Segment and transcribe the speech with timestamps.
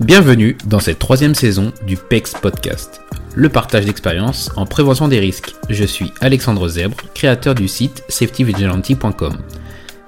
[0.00, 3.00] Bienvenue dans cette troisième saison du PEX Podcast,
[3.34, 5.56] le partage d'expériences en prévention des risques.
[5.70, 9.38] Je suis Alexandre Zèbre, créateur du site safetyvigilante.com.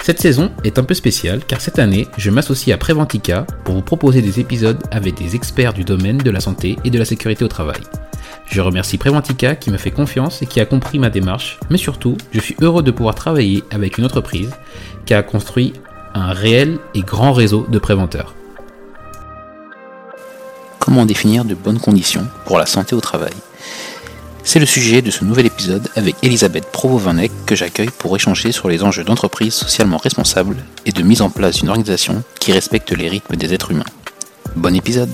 [0.00, 3.82] Cette saison est un peu spéciale car cette année, je m'associe à Preventica pour vous
[3.82, 7.44] proposer des épisodes avec des experts du domaine de la santé et de la sécurité
[7.44, 7.80] au travail.
[8.46, 12.16] Je remercie Preventica qui me fait confiance et qui a compris ma démarche, mais surtout,
[12.30, 14.52] je suis heureux de pouvoir travailler avec une entreprise
[15.04, 15.72] qui a construit
[16.14, 18.36] un réel et grand réseau de préventeurs.
[20.80, 23.34] Comment définir de bonnes conditions pour la santé au travail
[24.42, 28.66] C'est le sujet de ce nouvel épisode avec Elisabeth Provo-Vanek que j'accueille pour échanger sur
[28.66, 30.56] les enjeux d'entreprise socialement responsable
[30.86, 33.84] et de mise en place d'une organisation qui respecte les rythmes des êtres humains.
[34.56, 35.10] Bon épisode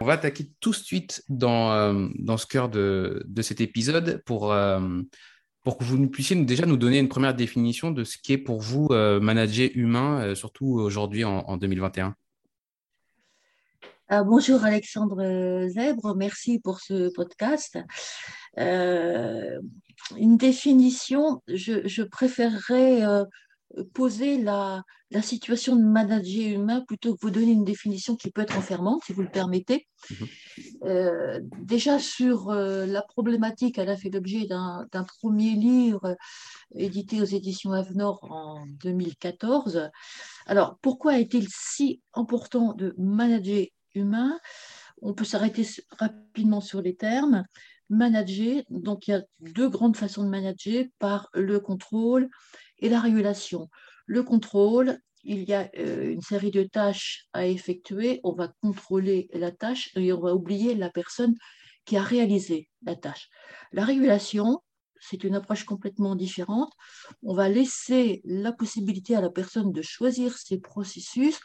[0.00, 4.52] On va attaquer tout de suite dans, euh, ce cœur de, de cet épisode pour,
[4.52, 4.78] euh,
[5.64, 8.88] pour que vous puissiez déjà nous donner une première définition de ce qu'est pour vous
[8.90, 12.14] euh, manager humain, euh, surtout aujourd'hui en, en 2021.
[14.12, 17.78] Euh, bonjour Alexandre Zèbre, merci pour ce podcast.
[18.58, 19.58] Euh,
[20.18, 23.00] une définition, je, préférerais
[23.92, 28.42] poser la, la, situation de manager humain plutôt que vous donner une définition qui peut
[28.42, 29.86] être enfermante, si vous le permettez.
[30.10, 30.28] -hmm.
[30.84, 36.16] euh, déjà sur euh, la problématique, elle a fait l'objet d'un premier livre
[36.74, 39.90] édité aux éditions Avenor en 2014.
[40.46, 44.38] Alors, pourquoi est-il si important de manager humain?
[45.02, 45.66] On peut s'arrêter
[45.98, 47.44] rapidement sur les termes.
[47.90, 52.28] Manager, donc il y a deux grandes façons de manager, par le contrôle
[52.78, 53.68] et la régulation.
[54.06, 59.28] Le contrôle, il y a euh, une série de tâches à effectuer, on va contrôler
[59.32, 61.34] la tâche et on va oublier la personne
[61.84, 63.28] qui a réalisé la tâche.
[63.72, 64.60] La régulation,
[65.00, 66.72] c'est une approche complètement différente.
[67.22, 71.40] On va laisser la possibilité à la personne de choisir ses processus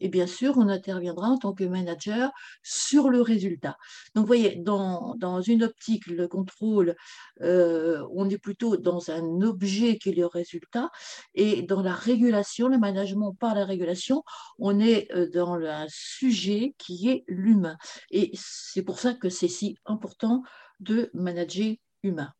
[0.00, 2.30] et bien sûr, on interviendra en tant que manager
[2.62, 3.76] sur le résultat.
[4.14, 6.96] Donc, vous voyez, dans, dans une optique, le contrôle,
[7.42, 10.90] euh, on est plutôt dans un objet qui est le résultat,
[11.34, 14.22] et dans la régulation, le management par la régulation,
[14.58, 17.76] on est euh, dans un sujet qui est l'humain.
[18.10, 20.42] Et c'est pour ça que c'est si important
[20.80, 22.32] de manager humain.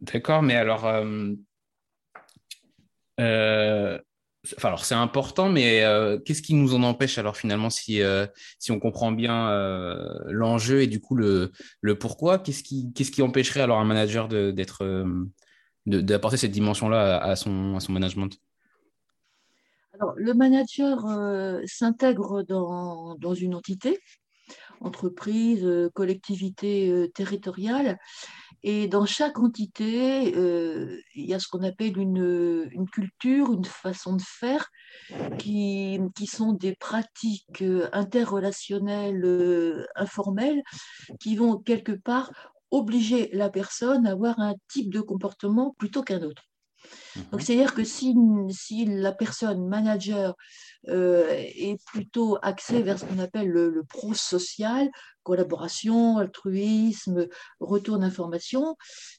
[0.00, 1.34] D'accord, mais alors, euh,
[4.62, 8.26] Alors c'est important, mais euh, qu'est-ce qui nous en empêche alors finalement si, euh,
[8.58, 11.52] si on comprend bien euh, l'enjeu et du coup le,
[11.98, 12.38] pourquoi?
[12.38, 15.04] Qu'est-ce qui, qu'est-ce qui empêcherait alors un manager d'être,
[15.86, 18.38] d'apporter cette dimension-là à, à, son, à son management?
[19.94, 21.06] Alors, le manager
[21.64, 23.98] s'intègre dans, dans, une entité,
[24.80, 27.98] entreprise, collectivité territoriale,
[28.68, 34.16] et dans chaque entité, euh, il y a ce qu'on appelle une, culture, une façon
[34.16, 34.68] de faire,
[35.38, 40.62] qui, sont des pratiques interrelationnelles euh, informelles,
[41.20, 42.32] qui vont quelque part
[42.72, 46.42] obliger la personne à avoir un type de comportement plutôt qu'un autre.
[47.32, 48.14] Donc, c'est-à-dire que si,
[48.50, 50.34] si, la personne manager
[50.88, 54.90] euh, est plutôt axée vers ce qu'on appelle le, le pro-social,
[55.26, 57.26] collaboration, altruisme,
[57.58, 58.76] retour d'information,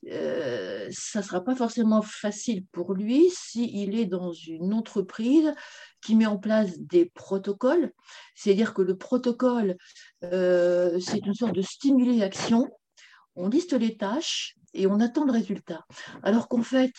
[0.09, 5.53] euh, ça ne sera pas forcément facile pour lui s'il est dans une entreprise
[6.01, 7.91] qui met en place des protocoles.
[8.35, 9.75] C'est-à-dire que le protocole,
[10.23, 12.69] euh, c'est une sorte de stimuli action.
[13.35, 15.85] On liste les tâches et on attend le résultat.
[16.23, 16.93] Alors qu'en fait,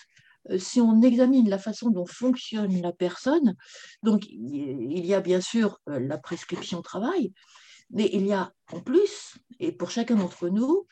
[0.58, 3.54] si on examine la façon dont fonctionne la personne,
[4.02, 7.32] donc il y a bien sûr la prescription travail,
[7.90, 10.86] mais il y a en plus, et pour chacun d'entre nous,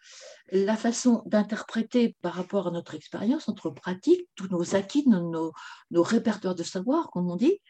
[0.51, 5.53] la façon d'interpréter par rapport à notre expérience, notre pratique, tous nos acquis, nos,
[5.91, 7.61] nos répertoires de savoir, comme on dit,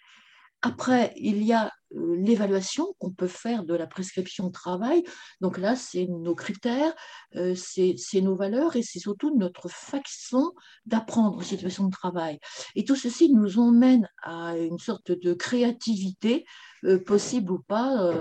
[0.67, 5.05] après, il y a euh, l'évaluation qu'on peut faire de la prescription de travail.
[5.41, 6.93] Donc là, c'est nos critères,
[7.37, 10.53] euh, c'est nos valeurs et c'est surtout notre façon
[10.85, 12.41] d'apprendre en situation de travail.
[12.75, 16.45] Et tout ceci nous emmène à une sorte de créativité,
[16.83, 18.13] euh, possible ou pas,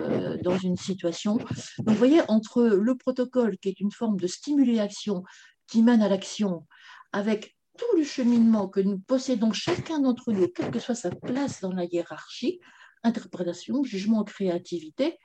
[0.43, 1.37] dans une situation.
[1.37, 1.47] Donc
[1.89, 5.23] vous voyez, entre le protocole, qui est une forme de stimulation
[5.67, 6.67] qui mène à l'action,
[7.11, 11.61] avec tout le cheminement que nous possédons chacun d'entre nous, quelle que soit sa place
[11.61, 12.59] dans la hiérarchie,
[13.03, 15.17] interprétation, jugement, créativité,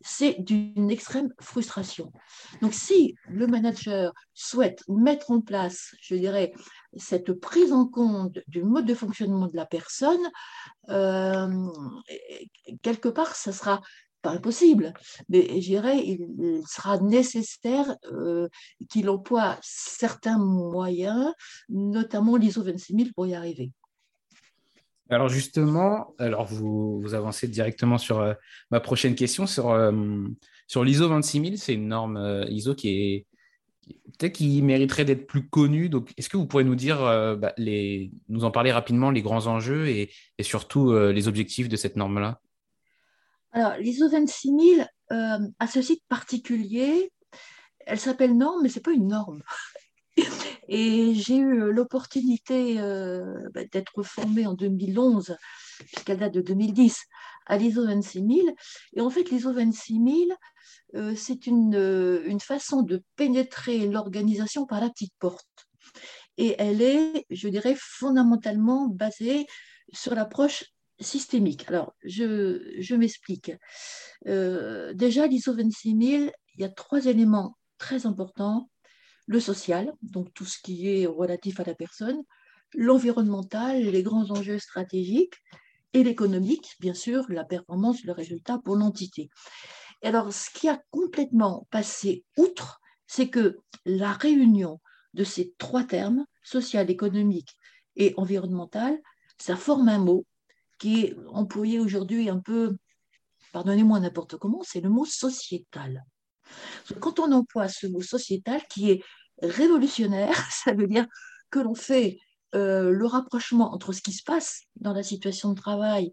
[0.00, 2.12] c'est d'une extrême frustration.
[2.60, 6.52] Donc si le manager souhaite mettre en place, je dirais,
[6.96, 10.30] cette prise en compte du mode de fonctionnement de la personne,
[10.90, 11.68] euh,
[12.82, 13.80] quelque part, ça sera
[14.24, 14.94] pas impossible,
[15.28, 18.48] mais je dirais, il sera nécessaire euh,
[18.88, 21.32] qu'il emploie certains moyens,
[21.68, 23.70] notamment l'ISO 26000 pour y arriver.
[25.10, 28.32] Alors justement, alors vous, vous avancez directement sur euh,
[28.70, 29.92] ma prochaine question sur, euh,
[30.66, 31.58] sur l'ISO 26000.
[31.58, 35.90] C'est une norme ISO qui est mériterait d'être plus connue.
[35.90, 37.00] Donc, est-ce que vous pourrez nous dire,
[37.38, 41.76] bah, les, nous en parler rapidement, les grands enjeux et, et surtout les objectifs de
[41.76, 42.40] cette norme-là?
[43.54, 47.12] Alors, l'ISO 26000 euh, a ce site particulier.
[47.86, 49.44] Elle s'appelle norme, mais ce n'est pas une norme.
[50.68, 55.36] Et j'ai eu l'opportunité euh, bah, d'être formée en 2011,
[55.86, 57.04] puisqu'elle date de 2010,
[57.46, 58.52] à l'ISO 26000.
[58.96, 60.34] Et en fait, l'ISO 26000,
[60.96, 65.68] euh, c'est une, une façon de pénétrer l'organisation par la petite porte.
[66.38, 69.46] Et elle est, je dirais, fondamentalement basée
[69.92, 71.64] sur l'approche systémique.
[71.68, 73.52] Alors, je, m'explique.
[74.26, 78.70] Euh, déjà, l'ISO 26000, il y a trois éléments très importants.
[79.26, 82.22] Le social, donc tout ce qui est relatif à la personne,
[82.74, 85.34] l'environnemental, les grands enjeux stratégiques,
[85.94, 89.30] et l'économique, bien sûr, la performance, le résultat pour l'entité.
[90.02, 94.80] Et alors, ce qui a complètement passé outre, c'est que la réunion
[95.14, 97.56] de ces trois termes, social, économique
[97.96, 98.98] et environnemental,
[99.38, 100.26] ça forme un mot
[100.78, 102.76] qui est employé aujourd'hui un peu,
[103.52, 106.04] pardonnez-moi n'importe comment, c'est le mot sociétal.
[107.00, 109.02] Quand on emploie ce mot sociétal qui est
[109.42, 111.06] révolutionnaire, ça veut dire
[111.50, 112.18] que l'on fait
[112.54, 116.12] euh, le rapprochement entre ce qui se passe dans la situation de travail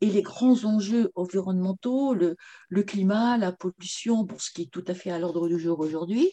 [0.00, 2.36] et les grands enjeux environnementaux, le,
[2.68, 5.80] le, climat, la pollution, bon, ce qui est tout à fait à l'ordre du jour
[5.80, 6.30] aujourd'hui.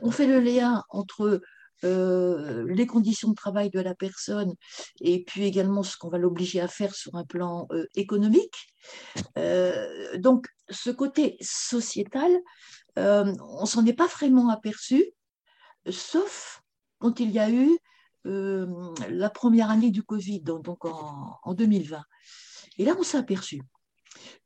[0.00, 1.40] On fait le lien entre
[1.82, 4.54] euh, les conditions de travail de la personne
[5.00, 8.74] et puis également ce qu'on va l'obliger à faire sur un plan euh, économique.
[9.38, 12.30] Euh, donc, ce côté sociétal,
[12.96, 15.04] on s'en est pas vraiment aperçu,
[15.90, 16.62] sauf
[16.98, 17.76] quand il y a eu
[18.24, 22.02] la première année du Covid, donc en, en 2020.
[22.78, 23.60] Et là, on s'est aperçu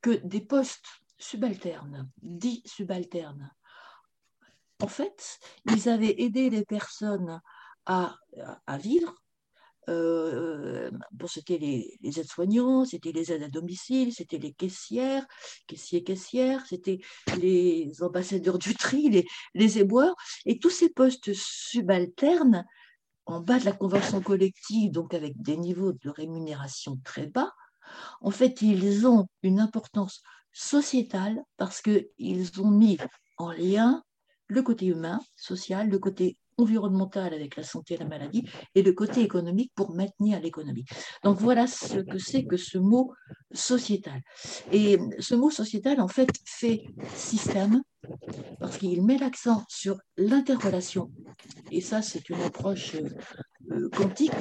[0.01, 0.89] que des postes
[1.19, 3.53] subalternes, dits subalternes,
[4.83, 7.41] en fait, ils avaient aidé les personnes
[7.87, 8.17] à,
[8.79, 9.15] vivre.
[9.89, 10.91] Euh,
[11.27, 15.27] c'était les, aides-soignants, c'était les aides à domicile, c'était les caissières,
[15.67, 16.99] caissiers, caissières, c'était
[17.39, 20.15] les ambassadeurs du tri, les, les éboueurs,
[20.45, 22.67] et tous ces postes subalternes
[23.25, 27.53] en bas de la convention collective, donc avec des niveaux de rémunération très bas,
[28.21, 30.23] en fait, ils ont une importance
[30.53, 32.99] sociétale parce qu'ils ont mis
[33.37, 34.03] en lien
[34.49, 38.93] le côté humain, social, le côté environnemental avec la santé et la maladie, et le
[38.93, 40.85] côté économique pour maintenir l'économie.
[41.23, 43.13] Donc voilà ce que c'est que ce mot
[43.53, 44.21] sociétal.
[44.73, 46.83] Et ce mot sociétal, en fait, fait
[47.15, 47.81] système,
[48.59, 51.11] parce qu'il met l'accent sur l'interrelation.
[51.71, 52.97] Et ça, c'est une approche
[53.71, 54.33] euh, quantique.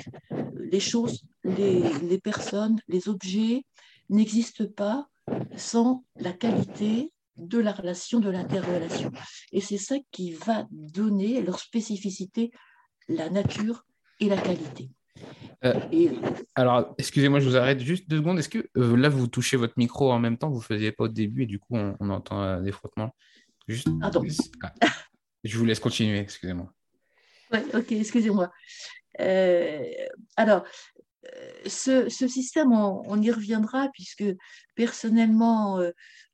[0.55, 3.63] Les choses, les, les personnes, les objets
[4.09, 5.07] n'existent pas
[5.55, 7.11] sans la qualité
[7.47, 9.11] de la relation, de l'interrelation.
[9.51, 12.51] Et c'est ça qui va donner leur spécificité,
[13.07, 13.85] la nature
[14.19, 14.89] et la qualité.
[15.65, 16.11] Euh, et...
[16.55, 18.39] Alors, excusez-moi, je vous arrête juste deux secondes.
[18.39, 20.49] Est-ce que euh, là, vous touchez votre micro en même temps?
[20.49, 23.13] Vous ne faisiez pas au début et du coup, on, entend euh, des frottements.
[23.67, 23.87] Juste...
[24.01, 24.11] Ah,
[25.43, 26.71] je vous laisse continuer, excusez-moi.
[27.51, 28.51] Oui, ok, excusez-moi.
[30.35, 30.63] alors,
[31.65, 34.25] ce, système, on, y reviendra puisque
[34.75, 35.81] personnellement,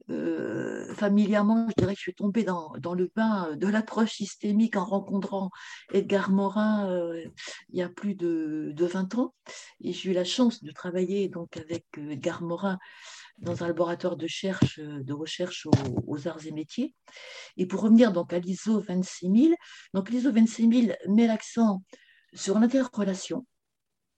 [0.10, 4.83] euh, familièrement, je dirais que je suis tombée dans, le bain de l'approche systémique en
[4.86, 5.50] rencontrant
[5.93, 7.24] Edgar Morin euh,
[7.69, 9.33] il y a plus de, 20 ans.
[9.79, 12.77] Et j'ai eu la chance de travailler donc avec euh, Edgar Morin
[13.38, 15.67] dans un laboratoire de recherche, de recherche
[16.07, 16.93] aux, arts et métiers.
[17.57, 19.55] Et pour revenir donc à l'ISO 26000,
[19.93, 21.83] donc l'ISO 26000 met l'accent
[22.33, 23.45] sur l'interrelation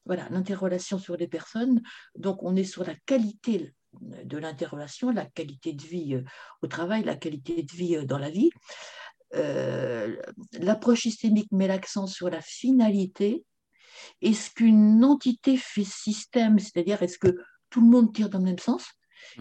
[0.06, 1.82] voilà, l'interrelation sur les personnes.
[2.15, 6.24] Donc, on est sur la qualité de l'interrelation, la qualité de vie
[6.62, 8.50] au travail, la qualité de vie dans la vie.
[10.54, 13.46] L'approche systémique met l'accent sur la finalité.
[14.22, 17.36] Est-ce qu'une entité fait système, c'est-à-dire est-ce que
[17.70, 18.86] tout le monde tire dans le même sens?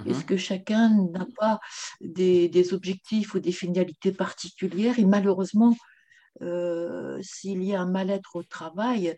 [0.07, 0.25] Est-ce mhm.
[0.25, 1.61] que chacun n'a pas
[2.01, 4.99] des, objectifs ou des finalités particulières?
[4.99, 5.77] Et malheureusement,
[6.43, 9.17] euh, s'il y a un mal-être au travail,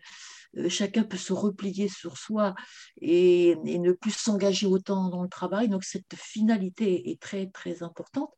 [0.57, 2.55] euh, chacun peut se replier sur soi
[3.01, 5.67] et, ne plus s'engager autant dans le travail.
[5.67, 8.31] Donc cette finalité est très très importante.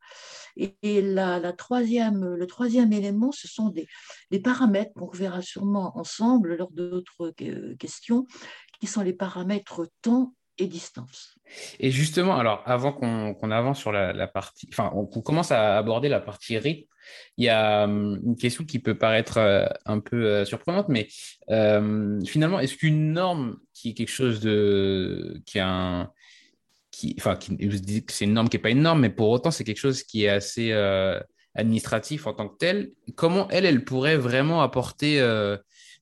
[0.58, 3.88] Et, la, troisième, le troisième élément, ce sont des,
[4.40, 7.34] paramètres qu'on verra sûrement ensemble lors d'autres
[7.78, 8.26] questions,
[8.80, 11.36] qui sont les paramètres temps et distance.
[11.80, 16.20] Et justement, alors avant qu'on avance sur la, partie, enfin, on, commence à aborder la
[16.20, 16.88] partie rythme,
[17.38, 21.08] il y a hum, une question qui peut paraître euh, un peu euh, surprenante, mais
[21.50, 26.12] euh, finalement, est-ce qu'une norme qui est quelque chose de, qui a un,
[26.92, 27.58] qui, enfin, qui,
[28.10, 30.26] c'est une norme qui n'est pas une norme, mais pour autant, c'est quelque chose qui
[30.26, 30.74] est assez
[31.56, 32.92] administratif en tant que tel.
[33.16, 35.20] Comment elle, elle pourrait vraiment apporter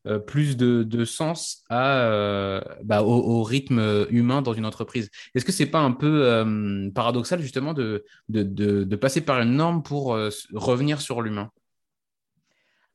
[0.08, 5.10] euh, plus de, sens à, euh, bah, au, rythme humain dans une entreprise.
[5.36, 9.84] Est-ce que c'est pas un peu euh, paradoxal justement de, de, passer par une norme
[9.84, 10.18] pour
[10.54, 11.52] revenir sur l'humain?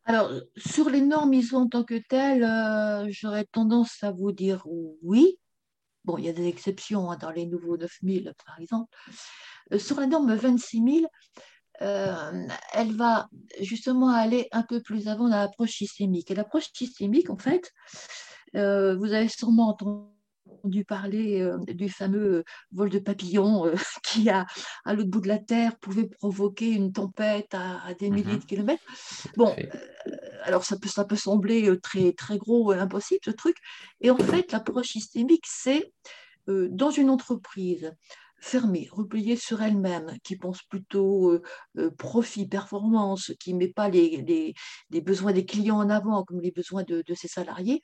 [0.05, 2.47] Alors, sur les normes ISO en tant que telles,
[3.11, 4.65] j'aurais tendance à vous dire
[5.03, 5.39] oui.
[6.05, 8.91] Bon, il y a des exceptions hein, dans les nouveaux 9000, par exemple.
[9.79, 11.07] sur la norme 26000,
[11.81, 13.29] euh, elle va
[13.61, 16.31] justement aller un peu plus avant dans l'approche systémique.
[16.31, 17.73] Et l'approche systémique, en fait,
[18.57, 23.73] euh, vous avez sûrement entendu parler euh, du fameux vol de papillon
[24.05, 24.47] qui, à,
[24.85, 28.47] à l'autre bout de la Terre, pouvait provoquer une tempête à, des milliers de mhm.
[28.47, 28.85] kilomètres.
[29.37, 29.57] Bon,
[30.43, 33.57] alors ça peut, ça peut sembler très, très gros et impossible, ce truc.
[34.01, 35.93] Et en fait, l'approche systémique, c'est
[36.49, 37.93] dans une entreprise,
[38.43, 41.43] fermée, repliée sur elle-même, qui pense plutôt euh,
[41.79, 44.55] euh, profit, performance, qui ne met pas les,
[44.91, 47.83] besoins des clients en avant comme les besoins de, ses salariés.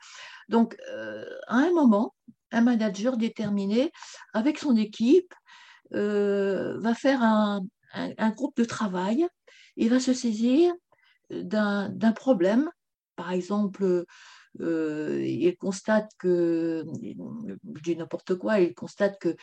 [0.49, 2.15] Donc, euh, à un moment,
[2.51, 3.93] un manager déterminé,
[4.35, 5.33] avec son équipe,
[5.93, 7.63] va faire un,
[7.95, 9.27] un, groupe de travail
[9.77, 10.75] et va se saisir
[11.31, 12.69] d'un problème,
[13.17, 14.05] par exemple,
[14.61, 16.85] euh, il constate que,
[17.87, 19.37] n'importe quoi, il constate que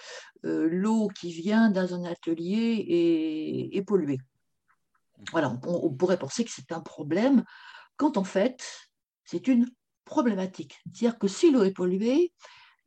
[0.46, 4.20] euh, l'eau qui vient dans un atelier est, polluée.
[5.32, 7.44] Voilà, on, pourrait penser que c'est un problème,
[7.98, 8.90] quand en fait,
[9.24, 9.70] c'est une
[10.04, 10.80] problématique.
[10.86, 12.34] C'est-à-dire que si l'eau est polluée,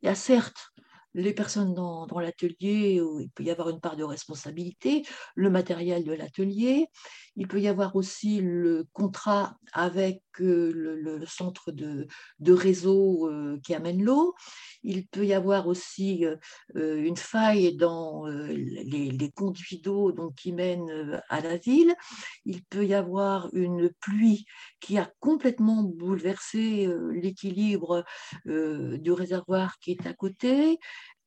[0.01, 0.71] il y a certes
[1.13, 5.03] les personnes dans, l'atelier, où il peut y avoir une part de responsabilité,
[5.35, 6.87] le matériel de l'atelier,
[7.35, 12.07] il peut y avoir aussi le contrat avec euh, le, centre de,
[12.51, 14.35] réseau euh, qui amène l'eau,
[14.83, 16.37] il peut y avoir aussi euh,
[16.75, 21.93] une faille dans les, conduits d'eau qui mènent à la ville,
[22.45, 24.45] il peut y avoir une pluie
[24.79, 28.03] qui a complètement bouleversé l'équilibre
[28.45, 30.79] du réservoir qui est à côté,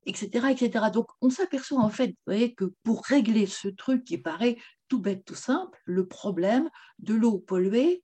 [0.06, 0.86] etc., etc.
[0.92, 4.56] Donc, on s'aperçoit en fait que pour régler ce truc qui paraît
[4.88, 8.02] tout bête, tout simple, le problème de l'eau polluée,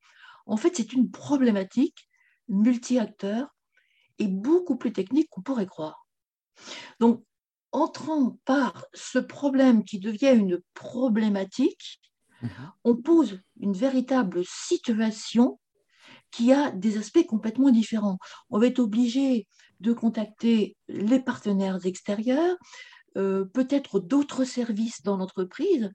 [0.49, 2.09] en fait, c'est une problématique
[2.49, 3.49] multi-acteurs
[4.19, 6.09] et beaucoup plus technique qu'on pourrait croire.
[6.99, 7.23] Donc,
[7.71, 12.01] entrant par ce problème qui devient une problématique,
[12.43, 12.51] mhm.
[12.85, 15.61] on pose une véritable situation
[16.31, 18.19] qui a des aspects complètement différents.
[18.51, 19.47] On va être obligé
[19.81, 22.57] de contacter les partenaires extérieurs,
[23.17, 25.91] euh, peut-être d'autres services dans l'entreprise.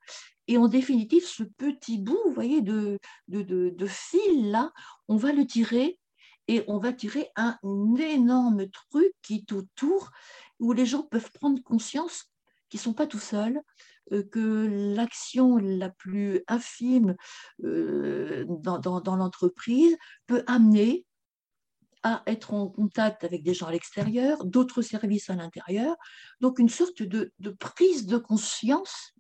[0.47, 4.71] Et en définitive, ce petit bout, voyez, de, de, fil-là,
[5.07, 6.00] on va le tirer
[6.47, 7.57] et on va tirer un
[7.97, 10.12] énorme truc qui est autour,
[10.59, 12.25] où les gens peuvent prendre conscience
[12.69, 13.62] qu'ils ne sont pas tout seuls,
[14.12, 17.15] euh, que l'action la plus infime
[17.63, 19.95] euh, dans, dans l'entreprise
[20.27, 21.05] peut amener
[22.03, 25.95] à être en contact avec des gens à l'extérieur, d'autres services à l'intérieur.
[26.41, 29.13] Donc une sorte de, prise de conscience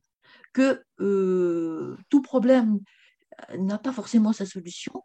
[0.53, 2.79] que euh, tout problème
[3.57, 5.03] n'a pas forcément sa solution,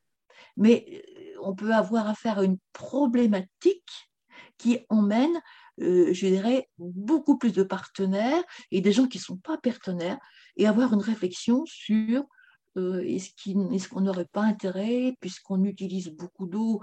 [0.56, 4.10] mais euh, on peut avoir affaire à une problématique
[4.58, 5.40] qui emmène,
[5.80, 10.18] euh, je dirais, beaucoup plus de partenaires et des gens qui ne sont pas partenaires
[10.56, 12.24] et avoir une réflexion sur
[12.76, 16.82] euh, est-ce qu'on n'aurait pas intérêt, puisqu'on utilise beaucoup d'eau,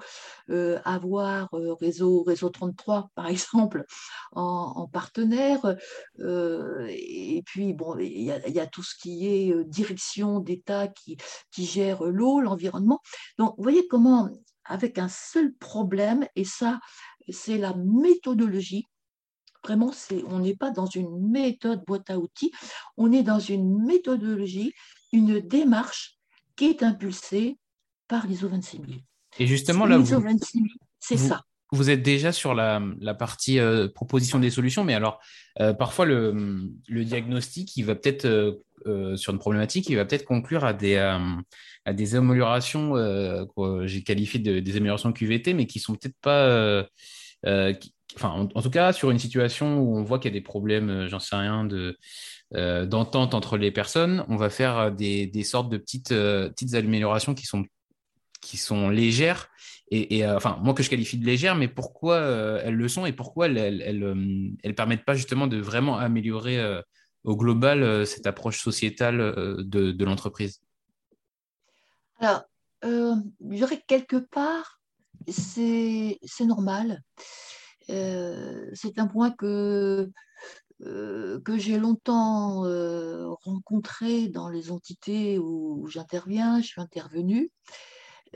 [0.49, 3.85] euh, avoir euh, réseau, réseau 33, par exemple,
[4.31, 5.75] en, partenaire?
[6.19, 11.17] Et puis, bon, il y, a tout ce qui est direction d'État qui
[11.65, 13.01] gère l'eau, l'environnement.
[13.37, 14.29] Donc, vous voyez comment,
[14.65, 16.79] avec un seul problème, et ça,
[17.29, 18.85] c'est la méthodologie.
[19.63, 19.91] Vraiment,
[20.27, 22.51] on n'est pas dans une méthode boîte à outils,
[22.97, 24.73] on est dans une méthodologie,
[25.15, 26.17] une démarche
[26.55, 27.57] qui est impulsée
[28.07, 29.01] par l'ISO 26000.
[29.39, 32.81] Et justement, là, l'ISO 26000, c'est ça vous êtes déjà sur la,
[33.17, 35.19] partie euh, proposition des solutions, mais alors
[35.59, 40.63] euh, parfois le, diagnostic, il va peut-être euh, sur une problématique, il va peut-être conclure
[40.63, 45.95] à des, à des améliorations que j'ai qualifiées de, des améliorations QVT, mais qui sont
[45.95, 46.85] peut-être pas,
[48.15, 51.07] enfin en, tout cas sur une situation où on voit qu'il y a des problèmes,
[51.07, 51.97] j'en sais rien, de
[52.85, 57.45] d'entente entre les personnes, on va faire des, des sortes de petites, petites améliorations qui
[57.45, 57.65] sont
[58.41, 59.49] qui sont légères
[59.91, 63.05] et, euh, enfin moi que je qualifie de légères, mais pourquoi euh, elles le sont
[63.05, 66.59] et pourquoi elles elles, euh, permettent pas justement de vraiment améliorer
[67.23, 70.61] au global cette approche sociétale de, de l'entreprise?
[72.19, 72.43] Alors,
[72.83, 74.79] je dirais que quelque part,
[75.27, 77.03] c'est normal.
[77.87, 80.09] c'est un point que,
[80.79, 82.63] que j'ai longtemps
[83.43, 87.51] rencontré dans les entités où j'interviens, je suis intervenue.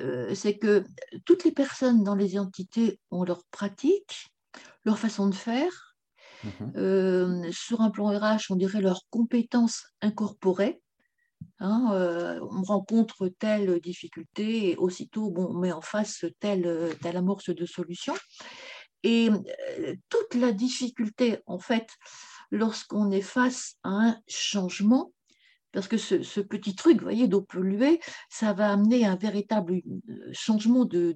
[0.01, 0.84] Euh, c'est que
[1.25, 4.27] toutes les personnes dans les entités ont leur pratique,
[4.86, 5.96] leur façon de faire.
[6.43, 6.74] Mhm.
[6.77, 10.81] Euh, sur un plan RH, on dirait leurs compétences incorporées.
[11.60, 17.17] Hein, euh, on rencontre telle difficulté et aussitôt bon, on met en face telle, telle
[17.17, 18.13] amorce de solution.
[19.03, 19.29] Et
[20.10, 21.88] toute la difficulté, en fait,
[22.51, 25.12] lorsqu'on est face à un changement,
[25.72, 30.29] parce que ce, petit truc, vous voyez, d'eau polluée, ça va amener un véritable euh,
[30.32, 31.15] changement de,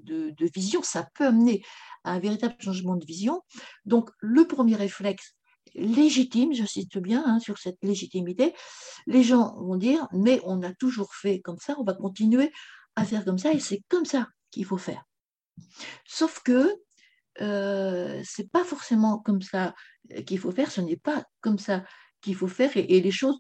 [0.53, 1.63] vision, ça peut amener
[2.03, 3.41] à un véritable changement de vision.
[3.85, 5.35] Donc, le premier réflexe
[5.73, 8.53] légitime, je cite bien hein, sur cette légitimité,
[9.07, 12.51] les gens vont dire, mais on a toujours fait comme ça, on va continuer
[12.95, 15.03] à faire comme ça, et c'est comme ça qu'il faut faire.
[16.05, 16.75] Sauf que
[17.41, 19.73] euh, c'est pas forcément comme ça
[20.25, 21.83] qu'il faut faire, ce n'est pas comme ça
[22.21, 23.39] qu'il faut faire, et les choses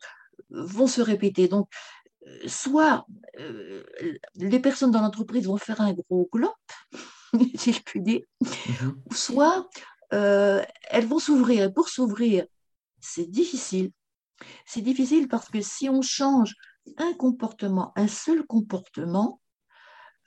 [0.49, 1.47] vont se répéter.
[1.47, 1.69] Donc,
[2.27, 3.05] euh, soit
[3.39, 3.83] euh,
[4.35, 6.53] les personnes dans l'entreprise vont faire un gros glop,
[7.55, 9.01] si je puis dire, mhm.
[9.11, 9.67] soit
[10.13, 11.63] euh, elles vont s'ouvrir.
[11.63, 12.45] Et pour s'ouvrir,
[12.99, 13.91] c'est difficile.
[14.65, 16.55] C'est difficile parce que si on change
[16.97, 19.39] un comportement, un seul comportement,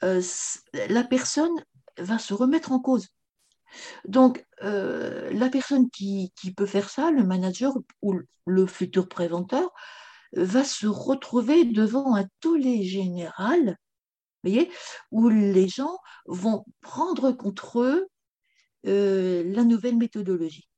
[0.03, 1.55] la personne
[1.99, 3.09] va se remettre en cause.
[4.07, 9.71] Donc, la personne qui, peut faire ça, le manager ou le futur préventeur,
[10.33, 13.77] va se retrouver devant un tollé général,
[14.43, 14.71] voyez,
[15.11, 18.09] où les gens vont prendre contre eux
[18.87, 20.69] euh, la nouvelle méthodologie.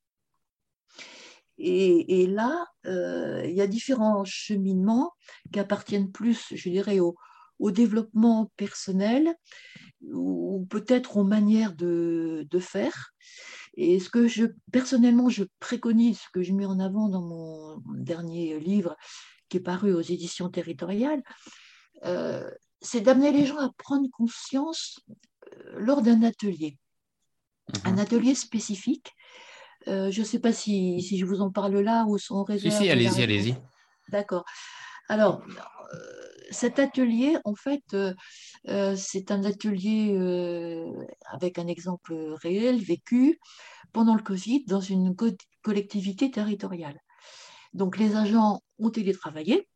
[1.61, 5.12] Et, là, euh, il y a différents cheminements
[5.53, 7.16] qui appartiennent plus, je dirais, au,
[7.72, 9.35] développement personnel
[10.02, 13.12] ou peut-être aux manières de, de, faire.
[13.74, 17.82] Et ce que je, personnellement, je préconise, ce que je mets en avant dans mon
[17.94, 18.96] dernier livre,
[19.48, 21.22] qui est paru aux éditions territoriales,
[22.04, 22.48] euh,
[22.80, 25.00] c'est d'amener les gens à prendre conscience
[25.52, 26.78] euh, lors d'un atelier,
[27.84, 27.98] un mhm.
[27.98, 29.12] atelier spécifique.
[29.87, 32.74] Euh, je ne sais pas si, si, je vous en parle là ou son réserve.
[32.74, 33.56] Si, si, allez-y, allez-y.
[34.08, 34.44] D'accord.
[35.08, 35.42] Alors,
[36.50, 37.96] cet atelier, en fait,
[38.96, 40.16] c'est un atelier
[41.30, 43.38] avec un exemple réel, vécu
[43.92, 45.14] pendant le Covid dans une
[45.62, 46.98] collectivité territoriale.
[47.74, 49.68] Donc les agents ont télétravaillé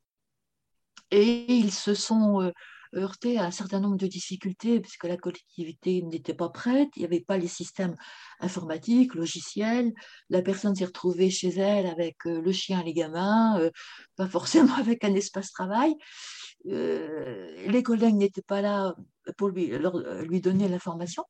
[1.11, 2.53] et ils se sont
[2.95, 7.01] euh, heurtés à un certain nombre de difficultés puisque la collectivité n'était pas prête, il
[7.01, 7.95] n'y avait pas les systèmes
[8.41, 9.93] informatiques, logiciels,
[10.29, 13.71] la personne s'est retrouvée chez elle avec euh, le chien les gamins, euh,
[14.17, 15.95] pas forcément avec un espace travail.
[16.65, 18.95] les collègues n'étaient pas là
[19.37, 19.73] pour lui,
[20.29, 21.25] lui donner l'information.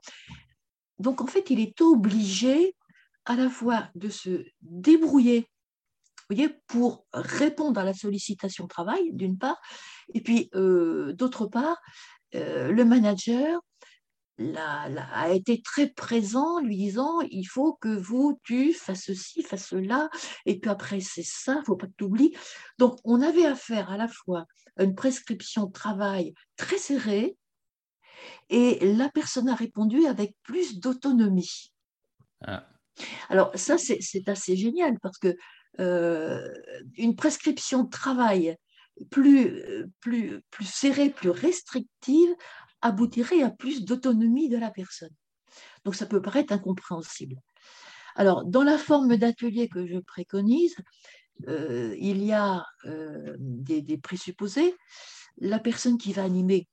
[0.98, 2.74] Donc en fait, il est obligé
[3.24, 5.48] à la fois de se débrouiller
[6.66, 9.60] pour répondre à la sollicitation travail, d'une part,
[10.14, 11.80] et puis euh, d'autre part,
[12.34, 13.60] euh, le manager
[14.38, 20.08] a été très présent, lui disant il faut que vous, tu fasses ceci, fasses cela,
[20.46, 22.36] et puis après c'est ça, il ne faut pas que tu oublies.
[22.78, 27.36] Donc on avait affaire à la fois à une prescription de travail très serrée,
[28.48, 31.72] et la personne a répondu avec plus d'autonomie.
[32.44, 32.66] Ah.
[33.28, 35.36] Alors ça, c'est assez génial parce que
[35.78, 38.56] une prescription de travail
[39.10, 39.64] plus,
[40.00, 42.34] plus, plus serrée, plus restrictive,
[42.82, 45.14] aboutirait à plus d'autonomie de la personne.
[45.84, 47.36] Donc ça peut paraître incompréhensible.
[48.14, 50.76] Alors, dans la forme d'atelier que je préconise,
[51.48, 54.74] euh, il y a euh, des, présupposés.
[55.38, 56.68] La personne qui va animer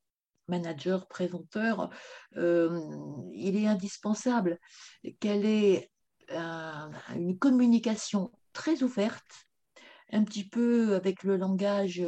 [0.48, 1.90] manager, présenteur,
[2.36, 4.58] il est indispensable
[5.20, 5.92] qu'elle ait
[6.30, 9.48] une communication très ouverte,
[10.12, 12.04] un petit peu avec le langage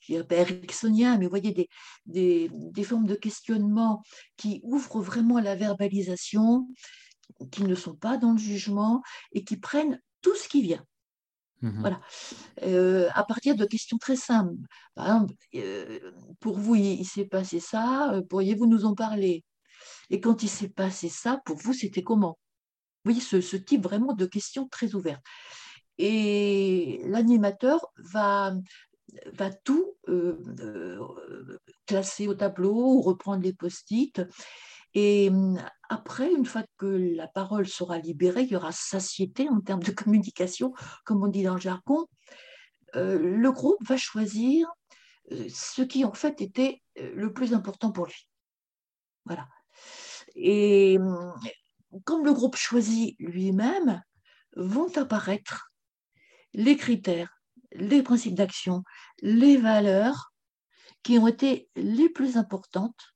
[0.00, 1.68] je dirais pas ericksonien, mais vous voyez des,
[2.06, 4.02] des, des, formes de questionnement
[4.36, 6.68] qui ouvrent vraiment la verbalisation,
[7.50, 10.84] qui ne sont pas dans le jugement et qui prennent tout ce qui vient.
[11.62, 12.00] Mmh voilà.
[12.62, 14.54] Euh, à partir de questions très simples.
[14.94, 19.44] Par exemple, euh, pour vous, il, s'est passé ça, euh, pourriez-vous nous en parler?
[20.10, 22.38] Et quand il s'est passé ça, pour vous, c'était comment?
[23.04, 25.24] Vous voyez, ce, ce, type vraiment de questions très ouvertes.
[25.98, 28.54] Et l'animateur va,
[29.32, 29.94] va tout
[31.86, 34.22] classer au tableau ou reprendre les post-it.
[34.94, 39.60] Et hum, après, une fois que la parole sera libérée, il y aura satiété en
[39.60, 40.72] termes de communication,
[41.04, 42.06] comme on dit dans le jargon.
[42.94, 44.68] le groupe va choisir
[45.30, 48.28] ce qui en fait était le plus important pour lui.
[49.24, 49.48] Voilà.
[50.36, 51.34] Et hum,
[52.04, 54.02] comme le groupe choisit lui-même,
[54.56, 55.72] vont apparaître
[56.54, 57.34] les critères
[57.74, 58.82] les principes d'action,
[59.20, 60.32] les valeurs
[61.02, 63.14] qui ont été les plus importantes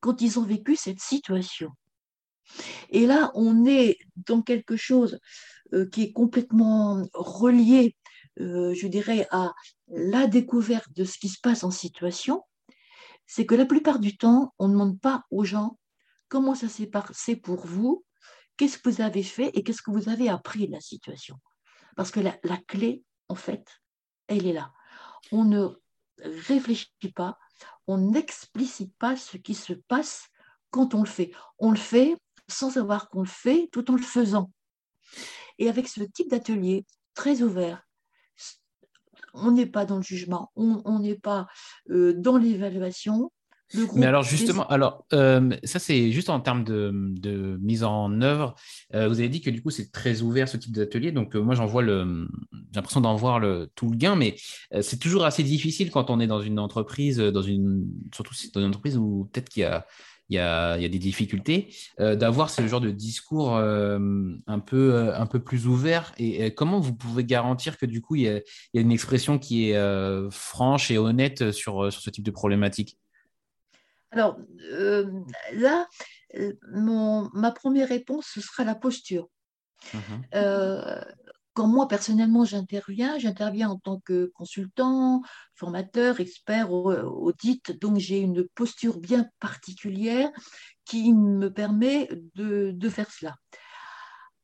[0.00, 1.70] quand ils ont vécu cette situation.
[2.90, 5.18] Et là, on est dans quelque chose
[5.72, 7.96] euh, qui est complètement relié,
[8.40, 9.52] euh, je dirais, à
[9.88, 12.42] la découverte de ce qui se passe en situation.
[13.26, 15.78] C'est que la plupart du temps, on ne demande pas aux gens
[16.28, 18.04] comment ça s'est passé pour vous,
[18.58, 21.36] qu'est-ce que vous avez fait et qu'est-ce que vous avez appris de la situation.
[21.96, 23.82] Parce que la, clé, en fait,
[24.26, 24.72] elle est là.
[25.32, 25.68] On ne
[26.18, 27.38] réfléchit pas,
[27.86, 30.28] on n'explicite pas ce qui se passe
[30.70, 31.32] quand on le fait.
[31.58, 32.16] On le fait
[32.48, 34.50] sans savoir qu'on le fait tout en le faisant.
[35.58, 37.86] Et avec ce type d'atelier très ouvert,
[39.32, 41.48] on n'est pas dans le jugement, on n'est pas
[41.90, 43.32] euh, dans l'évaluation,
[43.94, 48.54] mais alors justement, alors euh, ça c'est juste en termes de, mise en œuvre.
[48.94, 51.40] Euh, vous avez dit que du coup c'est très ouvert ce type d'atelier, donc euh,
[51.40, 54.36] moi j'en vois le, j'ai l'impression d'en voir le, tout le gain, mais
[54.80, 58.68] c'est toujours assez difficile quand on est dans une entreprise, dans une, surtout dans une
[58.68, 59.86] entreprise où peut-être qu'il y a
[60.30, 65.12] il y, a, il y a, des difficultés, d'avoir ce genre de discours un, peu,
[65.14, 66.14] un peu plus ouvert.
[66.16, 68.90] Et, comment vous pouvez garantir que du coup, il y a, il y a une
[68.90, 72.96] expression qui est franche et honnête sur, sur ce type de problématique?
[74.14, 74.38] Alors
[74.70, 75.10] euh,
[75.52, 75.88] là,
[76.36, 76.52] euh,
[77.34, 79.28] ma première réponse, ce sera la posture.
[79.92, 80.00] Mhm.
[80.34, 81.00] Euh,
[81.52, 85.22] quand moi, personnellement, j'interviens, j'interviens en tant que consultant,
[85.54, 90.30] formateur, expert, audit, donc j'ai une posture bien particulière
[90.84, 93.36] qui me permet de, faire cela.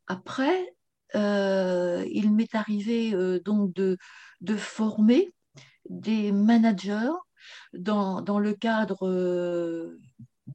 [0.06, 0.72] Après,
[1.14, 3.12] il m'est arrivé
[3.44, 3.98] donc de,
[4.40, 5.32] de former
[5.88, 7.10] des managers
[7.72, 9.98] dans, le cadre euh,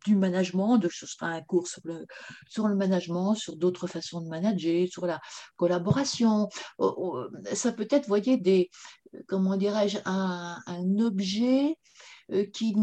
[0.06, 2.06] du management, de, ce sera un cours sur le,
[2.48, 5.22] sur le management, sur d'autres façons de manager, sur la
[5.56, 6.50] collaboration.
[6.78, 8.70] Oh, oh, ça peut être, voyez, des,
[9.28, 10.60] comment dirais-je, un,
[11.00, 11.78] objet
[12.32, 12.76] euh, qui,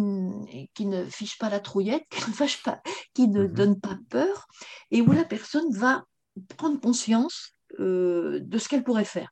[0.75, 2.81] qui, ne fiche pas la trouillette, qui ne, fâche pas,
[3.15, 3.53] qui ne mhm.
[3.53, 4.47] donne pas peur,
[4.91, 6.05] et où la personne va
[6.57, 9.31] prendre conscience euh, de ce qu'elle pourrait faire.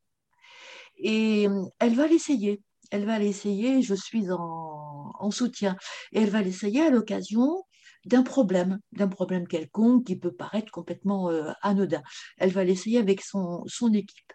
[0.96, 5.76] Et elle va l'essayer elle va l'essayer, je suis en, soutien,
[6.12, 7.64] et elle va l'essayer à l'occasion
[8.04, 12.02] d'un problème, d'un problème quelconque qui peut paraître complètement euh, anodin.
[12.38, 14.32] Elle va l'essayer avec son, son équipe.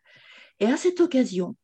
[0.59, 1.55] Et à cette occasion,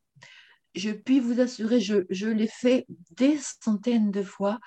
[0.76, 4.60] je puis vous assurer, je, l'ai fait des centaines de fois,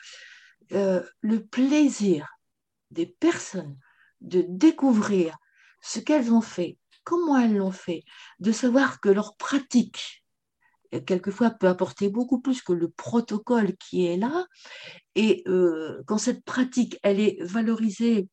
[0.73, 2.29] euh, le plaisir
[2.91, 3.77] des personnes
[4.21, 5.37] de découvrir
[5.83, 8.05] ce qu'elles ont fait, comment elles l'ont fait,
[8.39, 10.24] de savoir que leur pratique
[11.00, 14.46] quelquefois peut apporter beaucoup plus que le protocole qui est là.
[15.14, 18.28] Et euh, quand cette pratique, elle est valorisée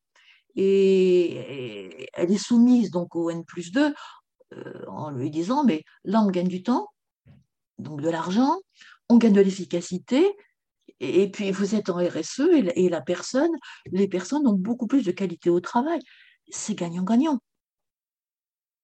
[0.56, 3.94] et, elle est soumise donc au N plus 2,
[4.54, 6.88] euh, en lui disant, mais là, on gagne du temps,
[7.80, 8.58] donc de l'argent,
[9.10, 10.36] on gagne de l'efficacité,
[11.00, 12.42] et, puis vous êtes en RSE
[12.76, 13.52] et la, personne,
[13.92, 16.00] les personnes ont beaucoup plus de qualité au travail.
[16.50, 17.40] C'est gagnant-gagnant.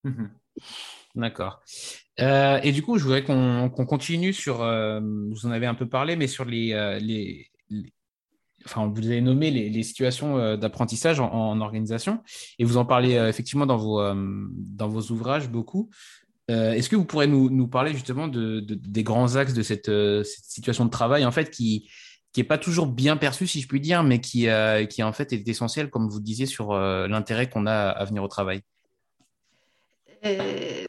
[0.03, 0.27] Mmh
[1.17, 1.61] D'accord.
[2.19, 5.89] Euh, et du coup, je voudrais qu'on continue sur, euh, vous en avez un peu
[5.89, 6.99] parlé, mais sur les, euh,
[8.65, 12.21] enfin, vous avez nommé les, situations d'apprentissage en, organisation,
[12.59, 15.89] et vous en parlez effectivement dans vos, dans vos ouvrages beaucoup.
[16.49, 19.91] Est-ce que vous pourrez nous, nous parler justement de, des grands axes de cette,
[20.23, 21.89] situation de travail, en fait, qui
[22.33, 24.47] qui pas toujours bien perçue, si je puis dire, mais qui,
[24.91, 28.27] qui en fait est essentielle, comme vous disiez, sur l'intérêt qu'on a à venir au
[28.27, 28.61] travail?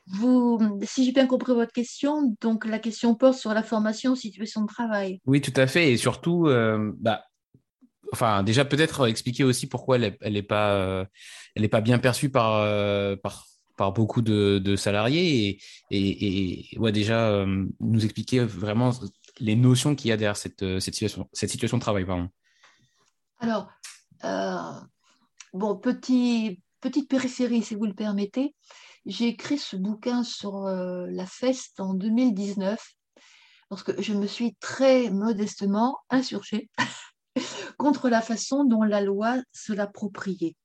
[0.06, 4.16] Vous, si j'ai bien compris votre question, donc la question porte sur la formation en
[4.16, 5.20] situation de travail.
[5.26, 5.92] Oui, tout à fait.
[5.92, 7.24] Et surtout, euh, bah,
[8.12, 11.06] enfin, déjà peut-être expliquer aussi pourquoi elle n'est pas,
[11.54, 12.62] elle est pas bien perçue par,
[13.20, 15.60] par, par beaucoup de, salariés
[15.90, 17.44] et, et, ouais, déjà
[17.80, 18.92] nous expliquer vraiment
[19.40, 22.04] les notions qu'il y a derrière cette, cette, situation, cette situation de travail.
[22.04, 22.28] Pardon.
[23.40, 23.68] Alors,
[25.52, 28.54] bon, petit, petite périphérie, si vous le permettez.
[29.08, 32.78] J'ai écrit ce bouquin sur la FEST en 2019
[33.68, 36.68] parce que je me suis très modestement insurgée
[37.78, 40.56] contre la façon dont la loi se l'appropriait.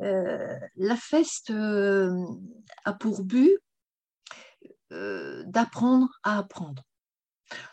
[0.00, 2.12] Euh, la FEST euh,
[2.84, 3.58] a pour but
[4.92, 6.82] euh, d'apprendre à apprendre.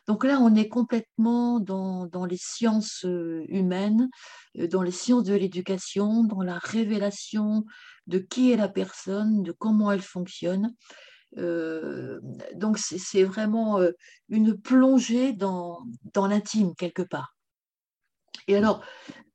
[0.07, 3.05] Donc là, on est complètement dans, dans les sciences
[3.49, 4.07] humaines,
[4.55, 7.65] dans les sciences de l'éducation, dans la révélation
[8.07, 10.73] de qui est la personne, de comment elle fonctionne.
[12.53, 13.79] donc c'est vraiment
[14.29, 17.35] une plongée dans, dans l'intime quelque part.
[18.47, 18.83] Et alors,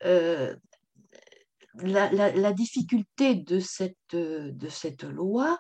[0.05, 0.55] euh,
[1.83, 5.59] la, difficulté de cette, de cette loi,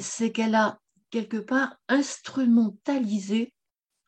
[0.00, 0.78] c'est qu'elle a
[1.10, 3.54] quelque part instrumentalisé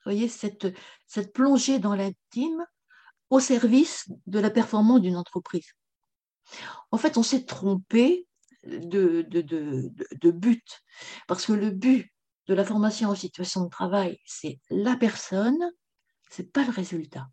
[0.07, 0.68] voyez, cette,
[1.07, 2.64] cette plongée dans l'intime
[3.29, 5.72] au service de la performance d'une entreprise.
[6.91, 8.27] En fait, on s'est trompé
[8.67, 10.83] de, de, de, but,
[11.29, 12.11] parce que le but
[12.49, 15.59] de la formation en situation de travail, c'est la personne,
[16.31, 17.29] c'est pas le résultat.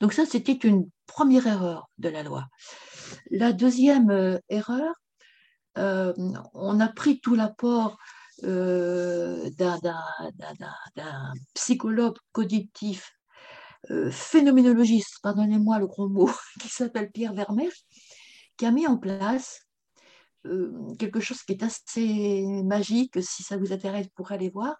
[0.00, 2.46] Donc ça, c'était une première erreur de la loi.
[3.30, 4.94] La deuxième euh, erreur,
[5.78, 6.12] euh,
[6.54, 7.98] on a pris tout l'apport
[8.44, 13.12] euh, d'un psychologue cognitif,
[14.10, 17.70] phénoménologiste, pardonnez-moi le gros mot, qui s'appelle Pierre Vermeer,
[18.56, 19.62] qui a mis en place
[20.98, 24.76] quelque chose qui est assez magique, si ça vous intéresse pour aller voir,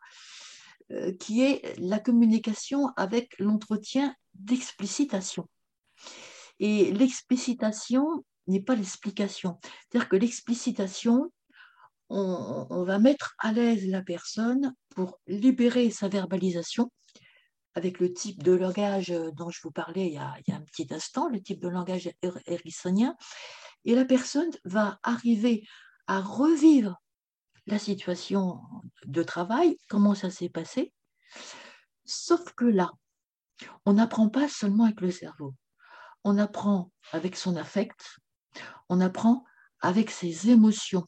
[1.18, 5.48] qui est la communication avec l'entretien d'explicitation.
[6.58, 9.58] Et l'explicitation n'est pas l'explication.
[9.62, 11.32] C'est-à-dire que l'explicitation,
[12.08, 16.90] on, va mettre à l'aise la personne pour libérer sa verbalisation
[17.74, 21.28] avec le type de langage dont je vous parlais il y a, un petit instant,
[21.28, 22.08] le type de langage
[22.46, 23.16] hérissonien.
[23.86, 25.66] Et la personne va arriver
[26.06, 27.00] à revivre
[27.66, 28.60] la situation
[29.06, 30.92] de travail, comment ça s'est passé.
[32.04, 32.92] Sauf que là,
[33.84, 35.54] on n'apprend pas seulement avec le cerveau,
[36.24, 38.18] on apprend avec son affect,
[38.88, 39.44] on apprend
[39.80, 41.06] avec ses émotions.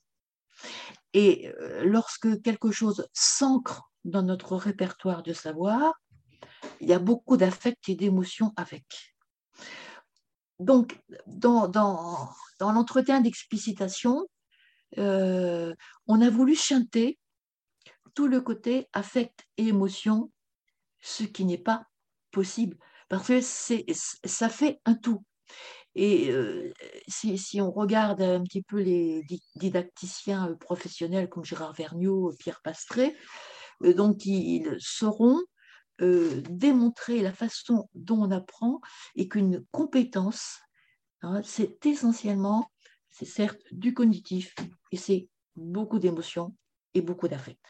[1.13, 5.93] Et euh, lorsque quelque chose s'ancre dans notre répertoire de savoir,
[6.81, 9.17] il y a beaucoup d'affect et d'émotions avec.
[10.59, 14.27] Donc, dans, dans, l'entretien d'explicitation,
[14.99, 15.75] euh,
[16.07, 17.19] on a voulu chanter
[18.15, 20.33] tout le côté affect et émotion,
[21.01, 21.85] ce qui n'est pas
[22.33, 22.77] possible,
[23.09, 25.23] parce que ça fait un tout.
[25.95, 26.73] Et euh,
[27.07, 29.25] si, on regarde un petit peu les
[29.57, 33.17] didacticiens euh, professionnels comme Gérard Vergniaud, Pierre Pastré,
[33.81, 35.41] donc ils sauront
[36.01, 38.81] démontrer la façon dont on apprend
[39.17, 40.59] et qu'une compétence,
[41.23, 42.71] hein, c'est essentiellement,
[43.11, 44.55] c'est certes du cognitif
[44.93, 46.55] et c'est beaucoup d'émotions
[46.95, 47.65] et beaucoup d'affect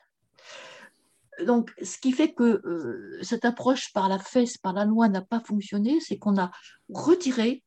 [1.44, 5.22] donc, ce qui fait que euh, cette approche par la fesse, par la loi n'a
[5.22, 6.50] pas fonctionné, c'est qu'on a
[6.92, 7.62] retiré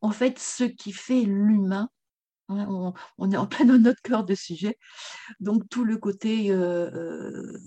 [0.00, 1.88] en fait ce qui fait l'humain.
[2.50, 4.76] Hein, on, est en plein dans notre cœur de sujet.
[5.38, 7.58] Donc, tout le côté euh, euh,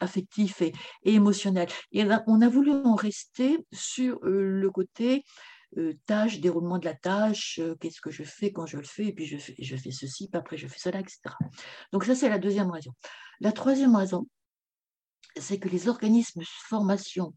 [0.00, 0.72] affectif et,
[1.04, 1.68] émotionnel.
[1.90, 5.24] Et on a voulu en rester sur le côté
[6.06, 9.24] tâche, déroulement de la tâche, qu'est-ce que je fais quand je le fais, et puis
[9.24, 11.18] je fais, je fais ceci, puis après je fais cela, etc.
[11.92, 12.92] Donc ça, c'est la deuxième raison.
[13.40, 14.28] La troisième raison,
[15.40, 17.32] c'est que les organismes de formation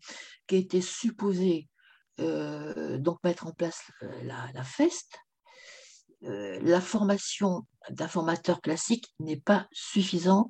[0.48, 1.70] qui étaient supposés
[2.18, 3.90] donc mettre en place
[4.24, 5.18] la, la FEST,
[6.26, 10.50] la formation d'un formateur classique n'est pas suffisant.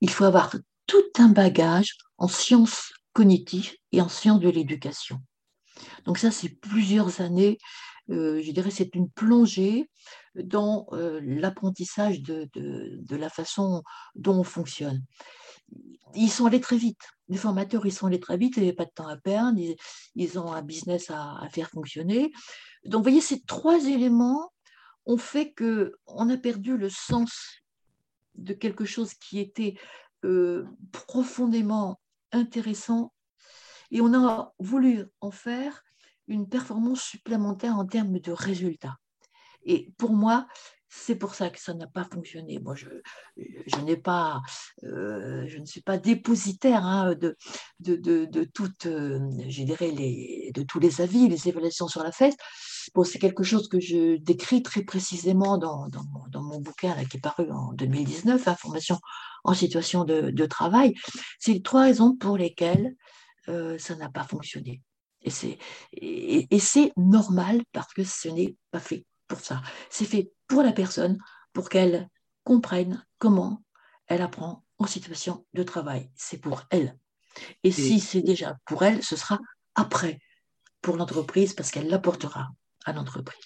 [0.00, 0.54] Il faut avoir
[0.86, 5.20] tout un bagage en sciences cognitives et en sciences de l'éducation.
[6.04, 7.58] Donc ça, c'est plusieurs années,
[8.10, 9.90] euh, je dirais, c'est une plongée
[10.34, 12.48] dans euh, l'apprentissage de,
[13.10, 13.82] la façon
[14.14, 15.02] dont on fonctionne.
[16.14, 17.00] Ils sont allés très vite.
[17.28, 19.58] Les formateurs, ils sont allés très vite, il n'y avait pas de temps à perdre,
[20.14, 22.30] ils, ont un business à, faire fonctionner.
[22.84, 24.52] Donc, vous voyez, ces trois éléments
[25.16, 27.62] fait qu'on a perdu le sens
[28.34, 29.78] de quelque chose qui était
[30.24, 32.00] euh, profondément
[32.32, 33.12] intéressant
[33.90, 35.82] et on a voulu en faire
[36.26, 38.96] une performance supplémentaire en termes de résultats.
[39.62, 40.46] Et pour moi,
[41.04, 42.58] c'est pour ça que ça n'a pas fonctionné.
[42.58, 42.88] Moi, je,
[43.84, 44.40] n'ai pas,
[44.84, 47.36] euh, je ne suis pas dépositaire hein, de,
[48.54, 49.18] toutes, euh,
[49.80, 52.36] les, de tous les avis, les évaluations sur la fête.
[52.94, 55.88] Bon, c'est quelque chose que je décris très précisément dans,
[56.34, 58.98] mon bouquin qui est paru en 2019, Information
[59.44, 60.94] en situation de, travail.
[61.38, 62.94] C'est les trois raisons pour lesquelles
[63.48, 64.82] euh, ça n'a pas fonctionné.
[65.22, 65.58] Et c'est,
[65.92, 69.60] et c'est normal parce que ce n'est pas fait pour ça.
[69.90, 71.18] C'est fait pour la personne,
[71.52, 72.08] pour qu'elle
[72.44, 73.62] comprenne comment
[74.06, 76.10] elle apprend en situation de travail.
[76.14, 76.96] C'est pour elle.
[77.62, 79.38] Et, si c'est déjà pour elle, ce sera
[79.74, 80.20] après
[80.80, 82.50] pour l'entreprise parce qu'elle l'apportera
[82.84, 83.44] à l'entreprise.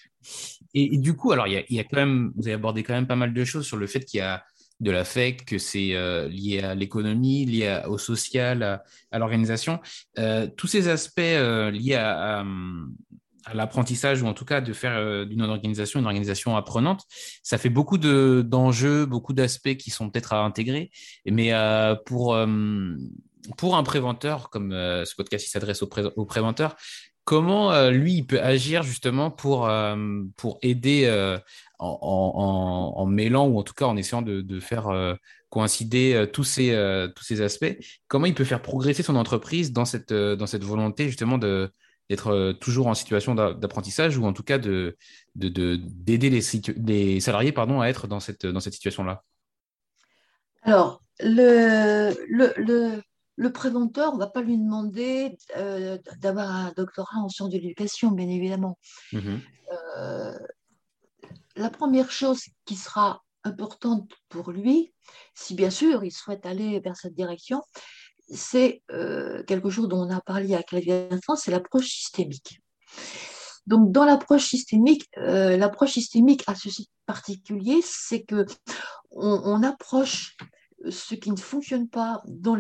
[0.74, 3.16] Et, du coup, alors il y, a, quand même, vous avez abordé quand même pas
[3.16, 4.44] mal de choses sur le fait qu'il y a
[4.80, 9.80] de l'affect, que c'est euh, lié à l'économie, lié au social, à, l'organisation.
[10.18, 12.44] Euh, tous ces aspects euh, liés à, à
[13.54, 17.02] l'apprentissage ou en tout cas de faire euh, d'une organisation une organisation apprenante.
[17.42, 20.90] Ça fait beaucoup de, d'enjeux, beaucoup d'aspects qui sont peut-être à intégrer.
[21.26, 22.46] Mais euh, pour, euh,
[23.56, 26.76] pour un préventeur, comme ce podcast s'adresse aux, pré- préventeurs,
[27.24, 29.70] comment lui il peut agir justement pour,
[30.36, 31.08] pour aider
[31.78, 34.88] en, en, en, mêlant ou en tout cas en essayant de, de faire
[35.48, 36.70] coïncider tous, ces,
[37.14, 37.76] tous ces aspects?
[38.08, 41.70] Comment il peut faire progresser son entreprise dans cette, dans cette volonté justement de
[42.10, 44.96] d'être euh, toujours en situation d'apprentissage ou en tout cas de,
[45.36, 46.42] d'aider les,
[46.76, 49.22] les, salariés pardon, à être dans cette, dans cette situation-là?
[50.62, 53.00] Alors, le, le,
[53.36, 57.58] le, préventeur, on ne va pas lui demander euh, d'avoir un doctorat en sciences de
[57.58, 58.76] l'éducation, bien évidemment.
[59.12, 59.36] Mmh
[59.98, 60.36] euh,
[61.54, 64.92] la première chose qui sera importante pour lui,
[65.34, 67.62] si bien sûr il souhaite aller vers cette direction,
[68.30, 72.60] c'est euh, quelque chose dont on a parlé à Clavier c'est l'approche systémique.
[73.66, 78.46] Donc, dans l'approche systémique, euh, l'approche systémique a ceci particulier, c'est que
[79.10, 80.36] on, approche
[80.88, 82.56] ce qui ne fonctionne pas dans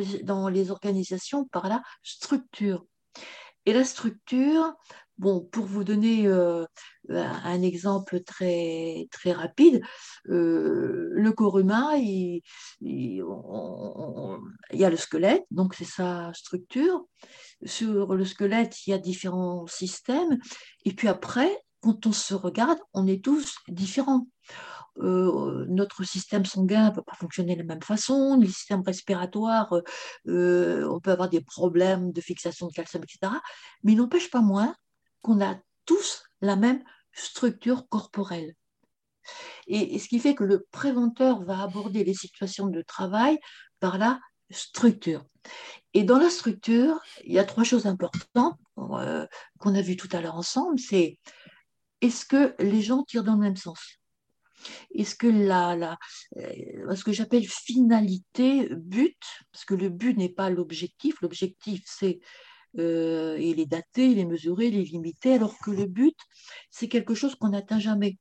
[0.48, 2.84] les organisations par la structure.
[3.70, 4.74] Et la structure,
[5.16, 6.64] Bon, pour vous donner euh,
[7.10, 9.80] un exemple très, très rapide,
[10.28, 12.42] euh, le corps humain, il,
[12.80, 13.22] y
[14.82, 17.04] a le squelette, donc c'est sa structure.
[17.64, 20.38] Sur le squelette, il y a différents systèmes.
[20.84, 24.26] Et puis après, quand on se regarde, on est tous différents.
[25.00, 29.72] Euh, notre système sanguin ne peut pas fonctionner de la même façon, le système respiratoire,
[30.26, 33.32] on peut avoir des problèmes de fixation de calcium, etc.
[33.82, 34.74] Mais il n'empêche pas moins
[35.22, 36.82] qu'on a tous la même
[37.12, 38.54] structure corporelle.
[39.66, 43.38] Et, ce qui fait que le préventeur va aborder les situations de travail
[43.78, 45.24] par la structure.
[45.94, 49.26] Et dans la structure, il y a trois choses importantes euh,
[49.58, 50.78] qu'on a vues tout à l'heure ensemble.
[50.78, 51.18] C'est
[52.00, 53.99] est-ce que les gens tirent dans le même sens?
[54.94, 55.98] Est-ce que la, la
[56.36, 59.18] euh, ce que j'appelle finalité, but,
[59.52, 62.20] parce que le but n'est pas l'objectif, l'objectif c'est
[62.78, 66.16] euh, il est mesuré, il est limité, alors que le but,
[66.70, 68.18] c'est quelque chose qu'on n'atteint jamais.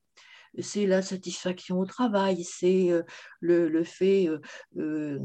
[0.59, 3.03] C'est la satisfaction au travail, c'est euh,
[3.39, 5.19] le, fait euh,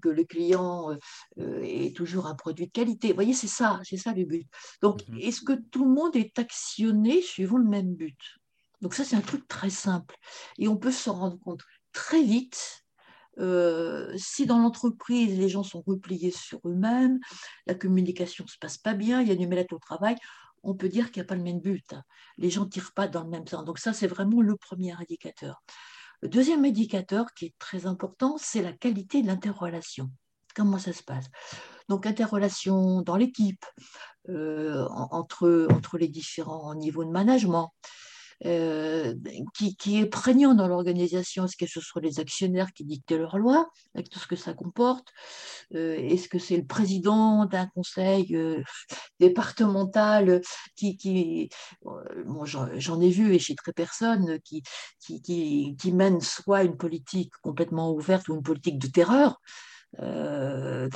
[0.00, 0.96] que le client
[1.36, 3.08] ait toujours un produit de qualité.
[3.08, 4.46] Vous voyez, c'est ça, c'est ça le but.
[4.80, 5.18] Donc, mhm.
[5.18, 8.18] est-ce que tout le monde est actionné suivant le même but?
[8.82, 10.16] Donc ça, c'est un truc très simple.
[10.58, 12.84] Et on peut se rendre compte très vite
[13.38, 17.18] euh, si dans l'entreprise, les gens sont repliés sur eux-mêmes,
[17.66, 20.16] la communication ne se passe pas bien, il y a du mal au travail,
[20.62, 21.94] on peut dire qu'il n'y a pas le même but.
[22.36, 23.64] Les gens ne tirent pas dans le même sens.
[23.64, 25.62] Donc ça, c'est vraiment le premier indicateur.
[26.20, 30.10] Le deuxième indicateur qui est très important, c'est la qualité de l'interrelation.
[30.54, 31.26] Comment ça se passe?
[31.88, 33.64] Donc, interrelation dans l'équipe,
[34.28, 37.72] euh, entre, entre les différents niveaux de management,
[38.44, 39.14] euh,
[39.54, 41.44] qui, est prégnant dans l'organisation.
[41.44, 44.52] Est-ce que ce sont les actionnaires qui dictent leurs lois, avec tout ce que ça
[44.52, 45.08] comporte?
[45.74, 48.62] Euh, Est-ce que c'est le président d'un conseil euh,
[49.20, 50.40] départemental
[50.76, 51.48] qui,
[52.24, 54.62] bon, j'en ai vu et je très personne qui,
[55.00, 59.40] qui mène soit une politique complètement ouverte ou une politique de terreur
[60.00, 60.88] euh,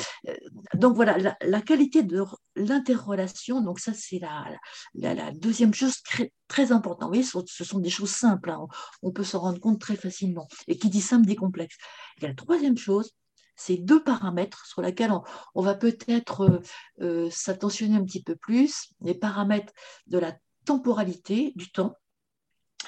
[0.74, 6.02] donc voilà, la, qualité de l'interrelation, donc ça c'est la, deuxième chose
[6.48, 7.08] très, importante.
[7.08, 8.66] Vous voyez, ce sont des choses simples, hein.
[9.02, 10.48] on, peut s'en rendre compte très facilement.
[10.66, 11.76] Et qui dit simple dit complexe.
[12.20, 13.12] Et la troisième chose,
[13.56, 15.12] c'est deux paramètres sur lesquels
[15.54, 16.60] on, va peut-être euh,
[17.00, 19.72] euh, s'attentionner un petit peu plus, les paramètres
[20.06, 21.94] de la temporalité du temps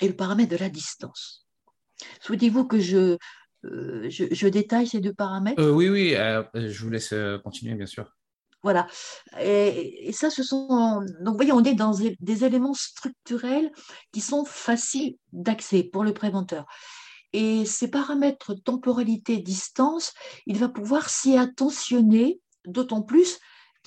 [0.00, 1.46] et le paramètre de la distance.
[2.20, 3.16] Souhaitez-vous que je,
[3.64, 7.86] euh, je, détaille ces deux paramètres euh, Oui, oui, euh, je vous laisse continuer, bien
[7.86, 8.14] sûr.
[8.62, 8.86] Voilà.
[9.40, 11.00] Et, ça, ce sont.
[11.20, 13.70] Donc, vous voyez, on est dans des éléments structurels
[14.12, 16.66] qui sont faciles d'accès pour le préventeur.
[17.32, 20.14] Et ces paramètres temporalité, distance,
[20.46, 23.38] il va pouvoir s'y attentionner, d'autant plus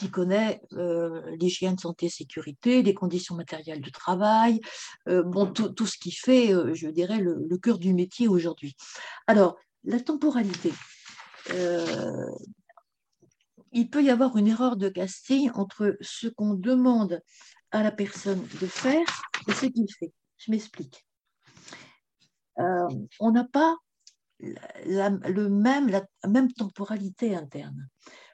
[0.01, 4.59] qu'il connaît euh, l'hygiène, santé, sécurité, les conditions matérielles de travail,
[5.07, 8.75] euh, bon, tout, ce qui fait, euh, je dirais, le, cœur du métier aujourd'hui.
[9.27, 10.71] Alors, la temporalité.
[13.71, 17.21] il peut y avoir une erreur de casting entre ce qu'on demande
[17.69, 19.05] à la personne de faire
[19.47, 20.11] et ce qu'il fait.
[20.37, 21.05] Je m'explique.
[22.59, 22.87] Euh,
[23.19, 23.75] on n'a pas
[24.85, 27.87] la, le même, la même temporalité interne.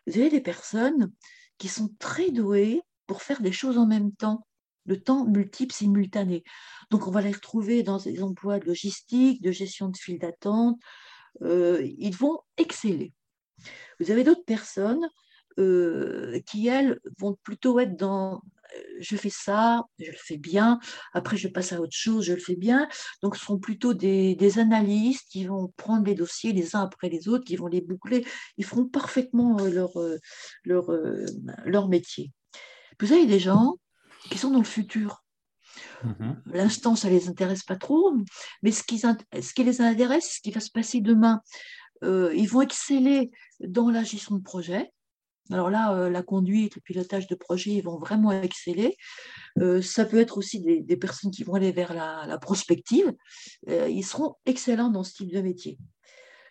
[0.06, 1.12] Vous avez des personnes
[1.58, 4.46] qui sont très douées pour faire des choses en même temps,
[4.86, 6.44] le temps multiple, simultané.
[6.92, 10.80] Donc, on va les retrouver dans des emplois de logistique, de gestion de file d'attente.
[11.42, 13.14] Euh, ils vont exceller.
[14.00, 15.10] Vous avez d'autres personnes
[15.60, 18.42] euh, qui, elles, vont plutôt être dans
[19.00, 20.80] je fais ça, je le fais bien,
[21.14, 22.88] après je passe à autre chose, je le fais bien.
[23.22, 27.28] Donc ce sont plutôt des, analystes qui vont prendre les dossiers les uns après les
[27.28, 28.26] autres, qui vont les boucler,
[28.58, 30.18] ils feront parfaitement euh, leur, euh,
[30.64, 31.26] leur, euh,
[31.66, 32.32] leur métier.
[33.00, 33.76] Vous avez des gens
[34.30, 35.24] qui sont dans le futur.
[36.04, 36.36] Mm-hmm.
[36.54, 38.16] L'instant, ça ne les intéresse pas trop,
[38.64, 41.42] mais ce qui, ce qui les intéresse, c'est ce qui va se passer demain.
[42.04, 44.92] ils vont exceller dans la gestion de projet,
[45.52, 48.98] alors là, euh, la conduite, le pilotage de projet, ils vont vraiment exceller.
[49.60, 53.14] Euh, ça peut être aussi des, personnes qui vont aller vers la, prospective.
[53.70, 55.78] Euh, ils seront excellents dans ce type de métier.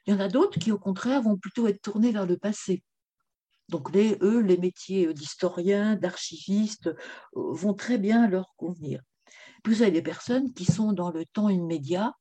[0.07, 2.83] Il y en a d'autres qui, au contraire, vont plutôt être tournés vers le passé.
[3.69, 6.91] Donc, les, eux, les métiers d'historiens, d'archivistes
[7.35, 9.01] vont très bien leur convenir.
[9.65, 12.13] Puis vous avez des personnes qui sont dans le temps immédiat,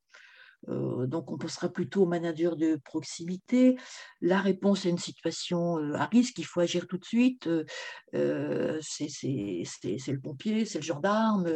[0.67, 3.77] donc, on passera plutôt au manager de proximité.
[4.21, 7.47] La réponse à une situation à risque, il faut agir tout de suite.
[7.47, 11.47] Euh, c'est le pompier, c'est le gendarme.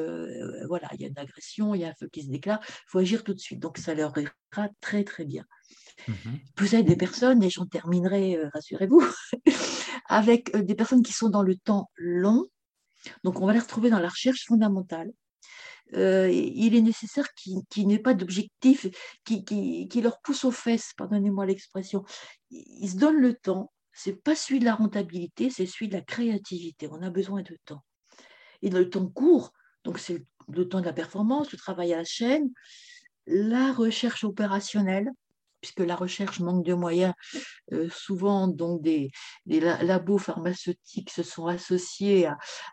[0.68, 2.60] voilà, il y a une agression, il y a un feu qui se déclare.
[2.64, 3.60] Il faut agir tout de suite.
[3.60, 5.45] Donc, ça leur ira très, très bien.
[6.07, 6.14] Mmh
[6.57, 9.03] Vous avez des personnes, et j'en terminerai, rassurez-vous,
[10.07, 12.47] avec des personnes qui sont dans le temps long.
[13.24, 15.12] Donc, on va les retrouver dans la recherche fondamentale.
[15.96, 18.88] Euh, il est nécessaire qu'il n'y ait pas d'objectif
[19.24, 22.04] qui, leur pousse aux fesses, pardonnez-moi l'expression.
[22.52, 26.02] Ils se donnent le temps, c'est pas celui de la rentabilité, c'est celui de la
[26.02, 26.88] créativité.
[26.92, 27.84] On a besoin de temps.
[28.62, 29.52] Et le temps court,
[29.84, 32.50] donc c'est le temps de la performance, le travail à la chaîne,
[33.26, 35.10] la recherche opérationnelle,
[35.62, 37.14] puisque la recherche manque de moyens,
[37.74, 39.12] euh, souvent donc des,
[39.45, 42.30] labos pharmaceutiques se sont associés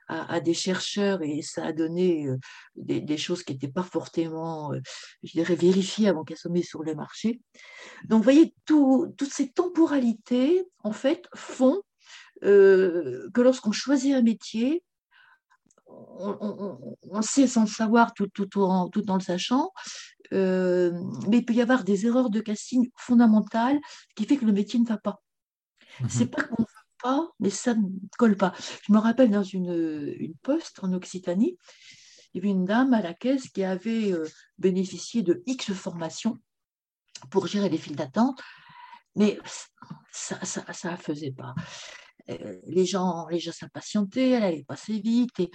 [0.09, 2.39] à, des chercheurs et ça a donné euh,
[2.77, 4.81] des, choses qui n'étaient pas fortement, euh,
[5.23, 7.41] je dirais, vérifiées avant qu'elles soient mises sur le marché.
[8.05, 11.81] Donc, vous voyez, toutes ces temporalités, en fait, font
[12.43, 14.85] que lorsqu'on choisit un métier,
[15.89, 18.61] on, sait sans le savoir tout, tout, tout
[19.11, 19.73] en le sachant,
[20.33, 20.93] euh,
[21.29, 23.79] mais il peut y avoir des erreurs de casting fondamentales
[24.15, 25.23] qui fait que le métier ne va pas.
[26.01, 26.09] Mhm.
[26.09, 27.83] C'est pas qu'on ne veut pas, mais ça ne
[28.19, 28.55] colle pas.
[28.87, 31.57] Je me rappelle dans une, une poste en Occitanie,
[32.33, 34.27] il y avait une dame à la caisse qui avait euh,
[34.59, 36.37] bénéficié de X formations
[37.31, 38.43] pour gérer les files d'attente,
[39.15, 39.39] mais
[40.13, 41.55] ça ne ça, ça faisait pas.
[42.31, 45.39] Euh, les gens, les gens s'impatientaient, elle allait passer vite.
[45.39, 45.51] Et,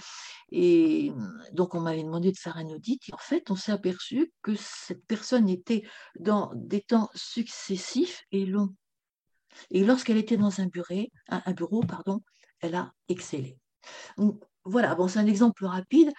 [0.51, 1.11] et
[1.51, 3.01] donc, on m'avait demandé de faire un audit.
[3.09, 5.83] Et en fait, on s'est aperçu que cette personne était
[6.19, 8.73] dans des temps successifs et longs.
[9.69, 12.21] Et lorsqu'elle était dans un bureau, pardon,
[12.61, 13.57] elle a excellé.
[14.63, 16.11] voilà, bon, c'est un exemple rapide.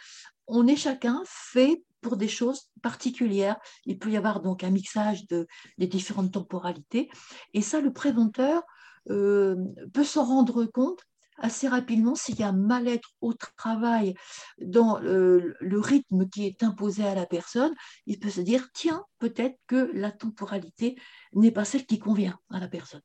[0.46, 3.56] On est chacun fait pour des choses particulières.
[3.86, 5.46] Il peut y avoir donc un mixage de,
[5.78, 7.08] des différentes temporalités.
[7.54, 8.62] Et ça, le préventeur
[9.10, 9.56] euh,
[9.92, 11.00] peut s'en rendre compte
[11.38, 14.14] assez rapidement s'il y a mal-être au travail
[14.58, 17.74] dans le, rythme qui est imposé à la personne,
[18.06, 20.96] il peut se dire, tiens, peut-être que la temporalité
[21.32, 23.02] n'est pas celle qui convient à la personne.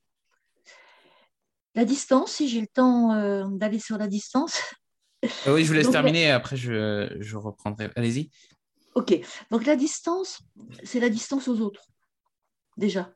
[1.74, 4.62] La distance, si j'ai le temps euh, d'aller sur la distance.
[5.48, 7.90] Oui, je vous laisse terminer, après je, je reprendrai.
[7.96, 8.30] Allez-y.
[8.94, 9.20] Ok,
[9.52, 10.40] donc la distance,
[10.84, 11.88] c'est la distance aux autres,
[12.78, 13.12] déjà.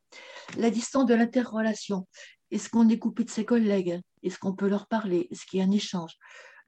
[0.57, 2.07] La distance de l'interrelation.
[2.51, 4.01] Est-ce qu'on est coupé de ses collègues?
[4.23, 5.27] Est-ce qu'on peut leur parler?
[5.31, 6.17] Est-ce qu'il y a un échange?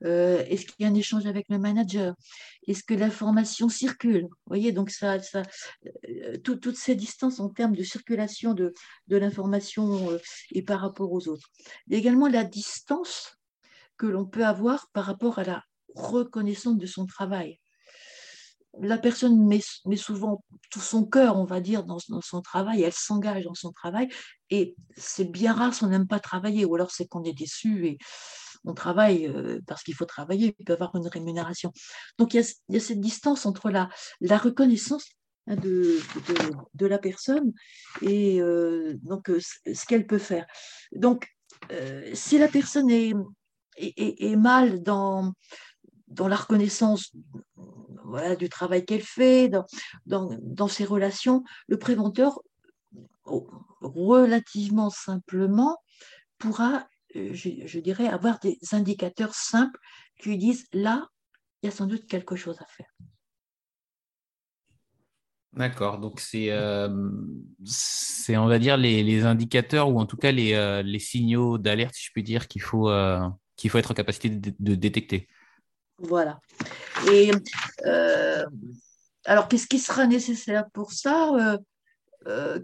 [0.06, 2.16] Euh, Est-ce qu'il y a un échange avec le manager?
[2.68, 4.24] Est-ce que l'information circule?
[4.24, 8.74] Vous voyez, donc ça, euh, toutes ces distances en termes de circulation de,
[9.08, 10.20] l'information euh,
[10.52, 11.50] et par rapport aux autres.
[11.90, 13.38] Également la distance
[13.98, 15.64] que l'on peut avoir par rapport à la
[15.96, 17.60] reconnaissance de son travail
[18.82, 19.61] la personne met,
[19.95, 24.09] souvent tout son cœur, on va dire, dans, son travail, elle s'engage dans son travail,
[24.49, 27.88] et c'est bien rare si on n'aime pas travailler, ou alors c'est qu'on est déçu
[27.88, 27.97] et
[28.65, 31.71] on travaille euh, parce qu'il faut travailler, il peut avoir une rémunération.
[32.17, 33.89] Donc il y, a, cette distance entre la,
[34.38, 35.05] reconnaissance
[35.47, 37.53] hein, de, la personne
[38.01, 38.39] et
[39.03, 40.45] donc ce qu'elle peut faire.
[40.93, 41.28] Donc,
[42.13, 45.34] si la personne est, mal dans,
[46.14, 47.11] dans la reconnaissance
[48.39, 49.49] du travail qu'elle fait,
[50.05, 52.39] dans, ses relations, le préventeur,
[53.82, 55.78] relativement simplement,
[56.38, 59.80] pourra, je, je dirais, avoir des indicateurs simples
[60.20, 61.07] qui lui disent là,
[61.61, 62.93] il y a sans doute quelque chose à faire.
[65.53, 70.82] D'accord, donc c'est, euh, on va dire, les, indicateurs ou en tout cas les, euh,
[70.82, 73.20] les signaux d'alerte, si je puis dire, qu'il faut, euh,
[73.55, 75.28] qu'il faut être en capacité de, détecter.
[76.00, 76.39] Voilà.
[77.12, 77.32] Et
[79.26, 81.58] alors, qu'est-ce qui sera nécessaire pour ça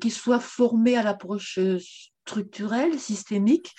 [0.02, 1.60] Qu'il soit formé à l'approche
[2.26, 3.74] structurelle, systémique.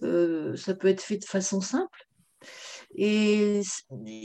[0.00, 2.06] ça peut être fait de façon simple.
[2.94, 3.62] Et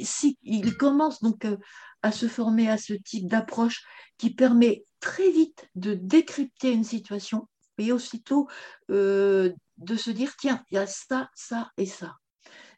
[0.04, 1.58] si il commence donc euh,
[2.02, 3.84] à se former à ce type d'approche
[4.18, 7.48] qui permet très vite de décrypter une situation
[7.78, 8.48] et aussitôt
[8.90, 12.16] euh, de se dire tiens, il y a ça, ça et ça.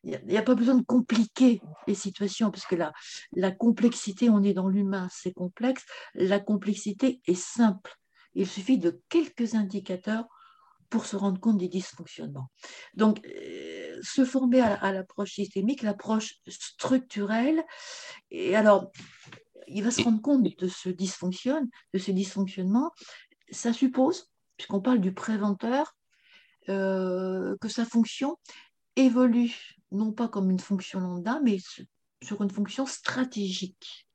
[0.03, 2.93] Il n'y a, pas besoin de compliquer les situations, parce que la,
[3.33, 5.85] la complexité, on est dans l'humain, c'est complexe.
[6.13, 7.99] La complexité est simple.
[8.33, 10.25] Il suffit de quelques indicateurs
[10.89, 12.49] pour se rendre compte des dysfonctionnements.
[12.95, 17.63] Donc, euh, se former à, l'approche systémique, l'approche structurelle,
[18.31, 18.91] et alors,
[19.67, 22.91] il va se rendre compte de ce dysfonction, de ce dysfonctionnement.
[23.51, 25.95] Ça suppose, puisqu'on parle du préventeur,
[26.69, 28.37] euh, que sa fonction
[28.95, 31.57] évolue, non pas comme une fonction lambda, mais
[32.23, 34.07] sur une fonction stratégique.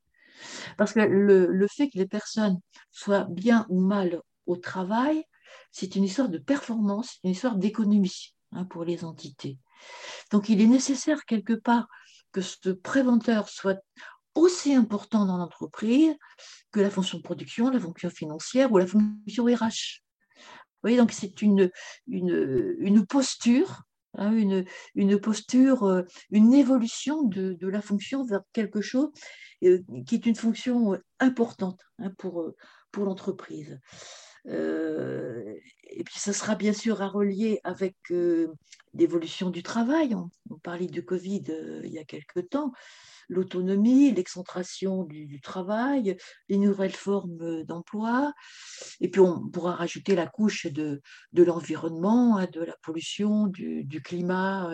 [0.77, 2.59] Parce que le, le fait que les personnes
[2.91, 5.25] soient bien ou mal au travail
[5.71, 9.57] c'est une histoire de performance, une histoire d'économie hein, pour les entités.
[10.31, 11.87] Donc il est nécessaire quelque part
[12.31, 13.79] que ce préventeur soit
[14.35, 16.15] aussi important dans l'entreprise
[16.71, 20.01] que la fonction production, la fonction financière ou la fonction RH.
[20.37, 21.71] Vous voyez, donc c'est une,
[22.07, 23.83] une, posture,
[24.17, 29.09] hein, une, une, posture, euh, une évolution de, la fonction vers quelque chose
[29.63, 32.51] euh, qui est une fonction importante hein, pour,
[32.91, 33.79] pour l'entreprise.
[34.47, 38.53] Euh, et puis, ça sera bien sûr à relier avec euh,
[38.93, 40.15] l'évolution du travail.
[40.15, 42.71] On, parlait du Covid euh, il y a quelque temps.
[43.29, 46.17] L'autonomie, l'excentration du, travail,
[46.49, 48.33] les nouvelles formes d'emploi.
[49.01, 51.01] Et puis, on pourra rajouter la couche de,
[51.33, 54.71] l'environnement, hein, de la pollution, du climat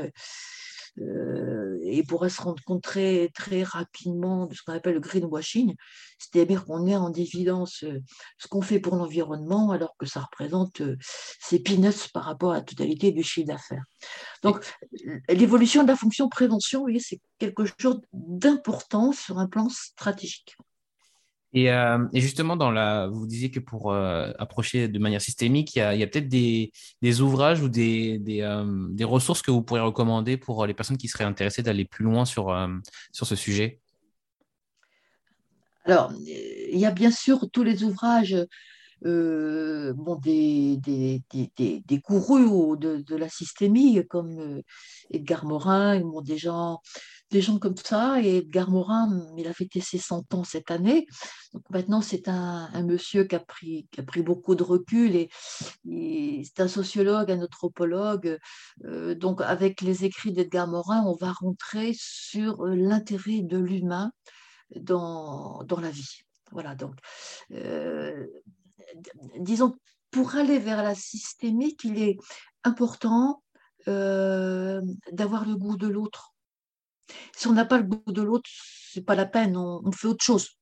[1.00, 5.76] euh, et pourrait se rendre compte très, très rapidement de ce qu'on appelle le greenwashing,
[6.20, 8.00] c'est-à-dire qu'on met en évidence euh,
[8.38, 10.98] ce qu'on fait pour l'environnement alors que ça représente euh,
[11.40, 13.84] ces peanuts par rapport à la totalité du chiffre d'affaires.
[14.44, 14.66] Donc,
[15.30, 20.56] l'évolution de la fonction prévention, c'est quelque chose d'important sur un plan stratégique.
[21.56, 25.80] Euh, et, justement, dans la, vous disiez que pour euh, approcher de manière systémique, il
[25.80, 26.72] y a, peut-être des,
[27.22, 31.26] ouvrages ou des, euh, des, ressources que vous pourriez recommander pour les personnes qui seraient
[31.26, 32.56] intéressées d'aller plus loin sur,
[33.12, 33.80] sur ce sujet?
[35.84, 38.38] Alors, il y a bien sûr tous les ouvrages
[39.04, 44.62] bon, des, des, des, des, de, de, la systémie, comme
[45.10, 46.82] Edgar Morin, bon, des gens
[47.32, 48.22] des gens comme ça.
[48.22, 51.08] Et Edgar Morin, il a fêté ses 100 ans cette année.
[51.54, 55.30] Donc maintenant, c'est un, monsieur qui a, pris, qui a pris beaucoup de recul et,
[56.44, 58.38] c'est un sociologue, un anthropologue.
[58.86, 64.12] Euh, donc avec les écrits d'Edgar Morin, on va rentrer sur euh, l'intérêt de l'humain
[64.76, 66.22] dans, dans la vie.
[66.52, 66.96] Voilà, donc,
[67.54, 68.28] euh,
[69.40, 69.76] disons,
[70.12, 72.18] pour aller vers la systémique, il est
[72.64, 73.44] important
[73.88, 76.32] d'avoir le goût de l'autre
[77.36, 78.50] si on n'a pas le goût de l'autre,
[78.92, 80.58] c'est pas la peine, on, fait autre chose.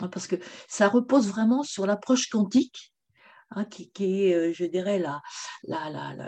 [0.00, 0.36] Hein, parce que
[0.68, 2.92] ça repose vraiment sur l'approche quantique,
[3.50, 5.20] hein, qui, est, euh, je dirais, la,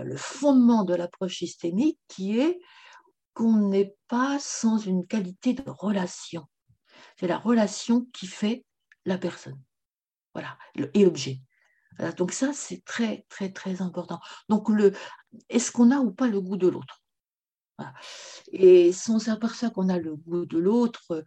[0.05, 2.59] le fondement de l'approche systémique, qui est
[3.35, 6.47] qu'on n'est pas sans une qualité de relation.
[7.21, 8.65] C'est la relation qui fait
[9.05, 9.61] la personne.
[10.37, 10.59] Voilà,
[10.93, 11.41] et l'objet.
[12.19, 14.21] donc ça, c'est très, très, très important.
[14.51, 14.69] Donc,
[15.49, 17.01] est-ce qu'on a ou pas le goût de l'autre?
[18.53, 21.25] Et si on s'aperçoit qu'on a le goût de l'autre,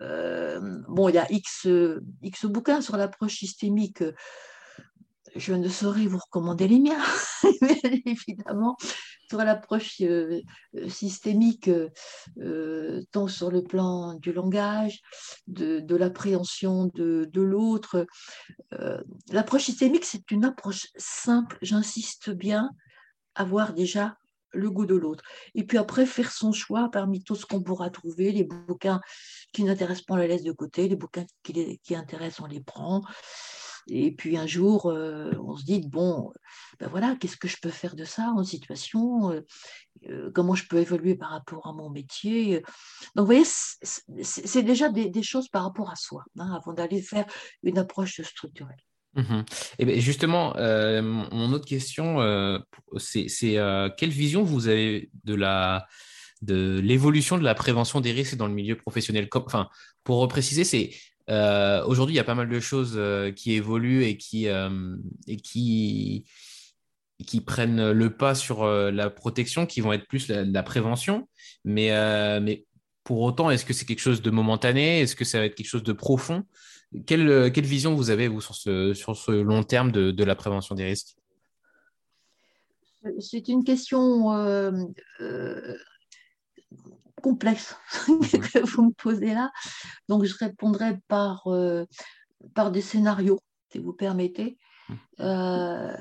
[0.00, 1.68] euh, bon, il y a X,
[2.20, 4.02] X bouquins sur l'approche systémique.
[5.36, 7.00] Je ne saurais vous recommander les miens,
[8.06, 8.76] évidemment,
[9.32, 10.42] sur l'approche euh,
[10.88, 11.70] systémique,
[12.38, 15.00] euh, tant sur le plan du langage,
[15.46, 18.06] de, de l'appréhension de, l'autre.
[19.30, 22.70] l'approche systémique, c'est une approche simple, j'insiste bien,
[23.34, 24.18] avoir déjà
[24.52, 25.24] le goût de l'autre.
[25.54, 29.00] Et puis après, faire son choix parmi tout ce qu'on pourra trouver, les bouquins
[29.54, 32.60] qui n'intéressent pas, on les laisse de côté, les bouquins qui, qui intéressent, on les
[32.60, 33.00] prend.
[33.88, 36.32] Et puis un jour, euh, on se dit, bon,
[36.78, 39.40] ben voilà, qu'est-ce que je peux faire de ça en situation euh,
[40.08, 42.60] euh, Comment je peux évoluer par rapport à mon métier
[43.14, 47.26] Donc, vous voyez, c'est déjà des, choses par rapport à soi, hein, avant d'aller faire
[47.62, 48.78] une approche structurelle.
[49.14, 49.42] Mmh
[49.78, 52.16] et bien justement, mon autre question,
[52.96, 53.56] c'est
[53.98, 55.86] quelle vision vous avez de la
[56.40, 59.28] de l'évolution de la prévention des risques dans le milieu professionnel?
[59.34, 59.68] Enfin,
[60.02, 60.90] pour repréciser, c'est
[61.30, 64.96] euh, aujourd'hui, il y a pas mal de choses euh, qui évoluent et qui, euh,
[65.26, 66.24] et qui,
[67.26, 71.28] qui prennent le pas sur la protection, qui vont être plus la, prévention.
[71.64, 71.90] Mais,
[72.40, 72.66] mais
[73.04, 75.00] pour autant, est-ce que c'est quelque chose de momentané?
[75.00, 76.44] Est-ce que ça va être quelque chose de profond?
[77.06, 80.34] Quelle, quelle, vision vous avez, vous, sur ce, sur ce long terme de, de la
[80.34, 81.16] prévention des risques?
[83.20, 84.30] C'est une question
[87.22, 89.50] complexe que vous me posez là.
[90.08, 91.86] Donc, je répondrai par, euh,
[92.54, 94.58] par des scénarios, si vous permettez.
[95.20, 95.96] Euh,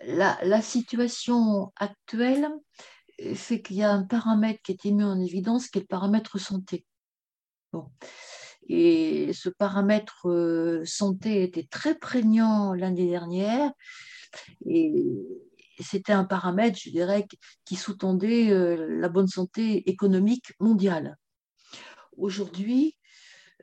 [0.00, 2.48] la, situation actuelle
[3.34, 5.86] fait qu'il y a un paramètre qui a été mis en évidence, qui est le
[5.86, 6.86] paramètre santé.
[7.72, 7.90] Bon.
[8.68, 13.72] Et ce paramètre euh, santé était très prégnant l'année dernière.
[14.66, 14.92] Et
[15.80, 17.26] c'était un paramètre, je dirais,
[17.64, 21.16] qui sous-tendait euh, la bonne santé économique mondiale.
[22.16, 22.96] Aujourd'hui,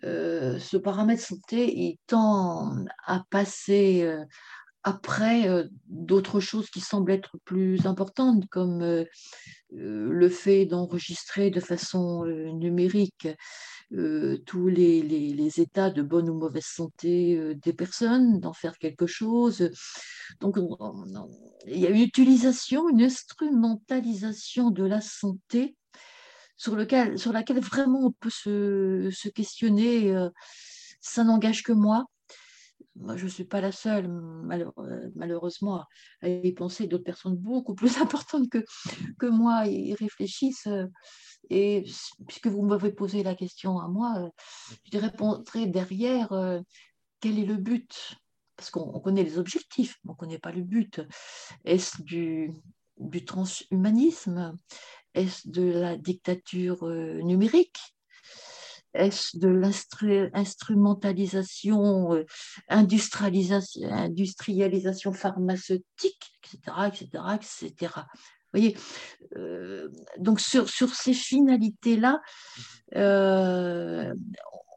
[0.03, 4.23] euh, ce paramètre santé il tend à passer euh,
[4.83, 9.05] après d'autres choses qui semblent être plus importantes, comme
[9.71, 13.27] le fait d'enregistrer de façon numérique
[14.45, 19.71] tous les, états de bonne ou mauvaise santé euh, des personnes, d'en faire quelque chose.
[20.39, 20.57] Donc,
[21.65, 25.75] il y a une utilisation, une instrumentalisation de la santé
[26.55, 30.15] sur, lequel, sur laquelle vraiment on peut se, questionner.
[30.15, 30.29] Euh,
[31.01, 32.05] ça n'engage que moi.
[32.99, 34.09] Moi, je ne suis pas la seule,
[35.15, 35.85] malheureusement,
[36.21, 36.85] à y penser.
[36.85, 38.63] D'autres personnes beaucoup plus importantes que,
[39.17, 40.67] que moi y réfléchissent.
[41.49, 41.85] Et
[42.27, 44.29] puisque vous m'avez posé la question à moi, euh,
[44.91, 46.59] je répondrai derrière euh,
[47.21, 48.17] quel est le but?
[48.55, 51.01] Parce qu'on connaît les objectifs, mais on ne connaît pas le but.
[51.63, 52.51] Est-ce du,
[52.97, 54.57] du transhumanisme?
[55.13, 57.79] Est-ce de la dictature euh, numérique?
[58.93, 62.23] Est-ce de l'instrumentalisation,
[62.67, 68.01] industrialisation, industrialisation pharmaceutique, etc., etc., etc
[68.53, 68.77] voyez,
[69.35, 72.21] euh, donc sur, ces finalités-là,
[72.95, 74.13] euh,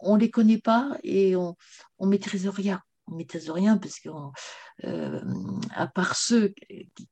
[0.01, 1.57] on ne les connaît pas et on
[2.01, 2.81] ne maîtrise rien.
[3.09, 4.11] On maîtrise rien parce qu'à
[4.85, 5.21] euh,
[5.95, 6.55] part ceux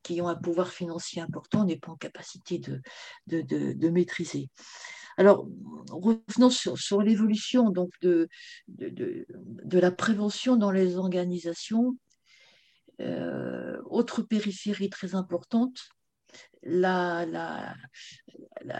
[0.02, 2.80] qui, ont un pouvoir financier important, on n'est pas en capacité de,
[3.26, 4.50] de, maîtriser.
[5.20, 5.46] Alors,
[5.90, 8.30] revenons sur, l'évolution donc de,
[8.68, 11.98] de, la prévention dans les organisations.
[12.98, 15.78] autre périphérie très importante,
[16.62, 17.26] la,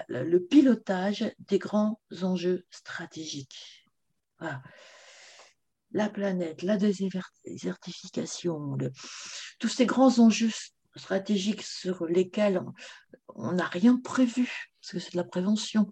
[0.09, 3.85] le pilotage des grands enjeux stratégiques.
[5.93, 8.79] La planète, la désertification,
[9.59, 10.53] tous ces grands enjeux
[10.97, 12.63] stratégiques sur lesquels
[13.29, 15.87] on n'a rien prévu, parce que c'est de la prévention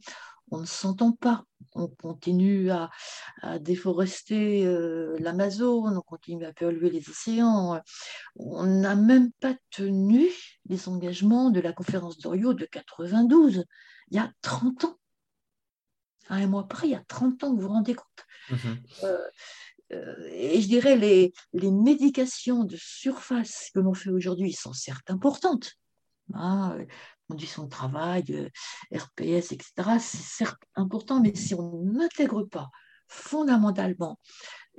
[0.50, 1.44] on ne s'entend pas.
[1.74, 2.90] On continue à,
[3.60, 7.80] déforester euh, l'Amazone, on continue à polluer les océans.
[8.36, 10.28] On n'a même pas tenu
[10.66, 13.64] les engagements de la conférence d'Orio de 92,
[14.10, 14.98] il y a 30 ans.
[16.28, 18.06] un mois après, il y a 30 ans, vous vous rendez compte?
[18.50, 19.04] Mm-hmm.
[19.04, 19.28] euh,
[19.92, 25.10] euh, Et je dirais, les, les médications de surface que l'on fait aujourd'hui sont certes
[25.10, 25.74] importantes.
[26.34, 26.78] Hein,
[27.28, 28.48] conditions de travail, euh,
[28.96, 32.70] RPS, etc., c'est certes important, mais si on n'intègre pas
[33.06, 34.18] fondamentalement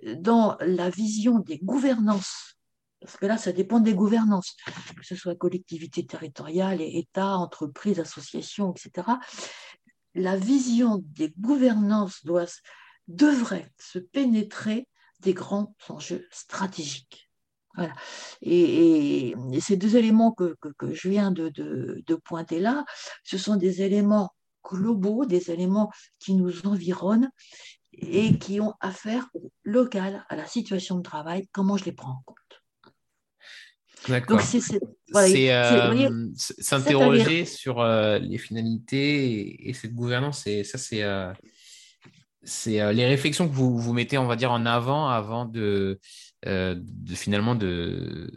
[0.06, 2.56] euh, dans la vision des gouvernances,
[3.02, 4.56] parce que là, ça dépend des gouvernances,
[4.98, 9.08] que ce soit collectivité territoriale, État, entreprise, association, etc.,
[10.16, 12.46] la vision des gouvernances doit,
[13.08, 14.88] devrait se pénétrer
[15.22, 17.29] des grands enjeux stratégiques.
[18.42, 20.56] Et, ces deux éléments que,
[20.92, 22.86] je viens de, pointer là,
[23.24, 27.30] ce sont des éléments globaux, des éléments qui nous environnent
[27.94, 32.12] et qui ont affaire au local, à la situation de travail, comment je les prends
[32.12, 32.38] en compte.
[34.08, 34.42] D'accord.
[34.42, 41.34] c'est euh, s'interroger sur euh, les finalités et, cette gouvernance, et ça c'est euh,
[42.44, 46.00] c'est les réflexions que vous, vous mettez, on va dire, en avant avant de,
[46.46, 48.32] de finalement de.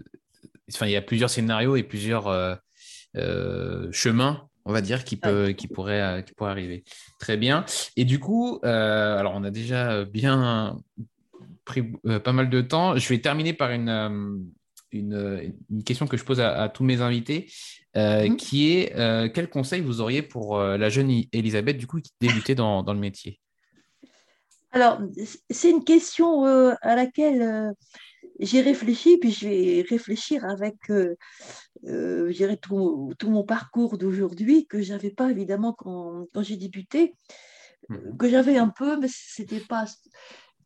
[0.72, 5.50] Enfin, il y a plusieurs scénarios et plusieurs, euh, chemin on va dire, qui, peut,
[5.50, 6.84] qui, pourrait, qui pourrait arriver.
[7.18, 7.64] Très bien.
[7.96, 10.78] Et du coup, alors on a déjà bien
[11.64, 11.82] pris
[12.22, 12.96] pas mal de temps.
[12.96, 14.52] Je vais terminer par une,
[14.92, 15.52] une,
[15.84, 17.50] question que je pose à, tous mes invités,
[17.96, 18.36] mhm.
[18.36, 18.94] qui est
[19.34, 23.00] quel conseil vous auriez pour la jeune Elisabeth, du coup, qui débutait dans, dans le
[23.00, 23.41] métier?
[24.72, 25.00] Alors,
[25.50, 27.74] c'est une question à laquelle
[28.40, 31.16] j'ai réfléchi, puis je vais réfléchir avec euh,
[31.86, 37.14] euh tout, tout, mon parcours d'aujourd'hui, que je n'avais pas évidemment quand, quand j'ai débuté,
[37.88, 38.16] mhm.
[38.16, 39.84] que j'avais un peu, mais ce n'était pas,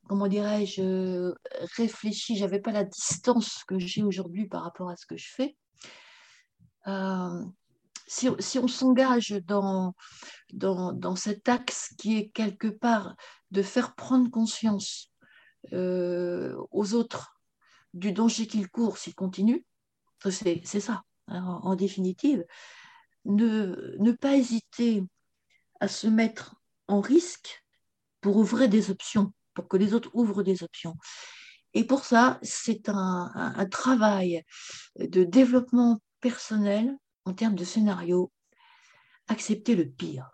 [0.09, 1.32] comment dirais-je,
[1.76, 5.28] réfléchi, je n'avais pas la distance que j'ai aujourd'hui par rapport à ce que je
[5.28, 5.57] fais.
[8.07, 9.94] Si, on s'engage dans,
[10.52, 13.16] dans, dans, cet axe qui est quelque part
[13.50, 15.11] de faire prendre conscience
[15.72, 17.40] euh, aux autres
[17.94, 19.64] du danger qu'il court s'il continue,
[20.30, 22.44] c'est ça, hein, en, définitive.
[23.24, 25.02] Ne, ne pas hésiter
[25.80, 26.54] à se mettre
[26.86, 27.64] en risque
[28.20, 30.96] pour ouvrir des options, pour que les autres ouvrent des options.
[31.74, 34.44] Et pour ça, c'est un, un, travail
[34.98, 36.96] de développement personnel
[37.27, 38.33] en termes de scénario,
[39.29, 40.31] accepter le pire.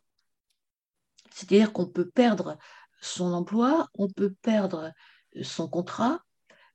[1.34, 2.58] C'est-à-dire qu'on peut perdre
[3.00, 4.92] son emploi, on peut perdre
[5.42, 6.22] son contrat,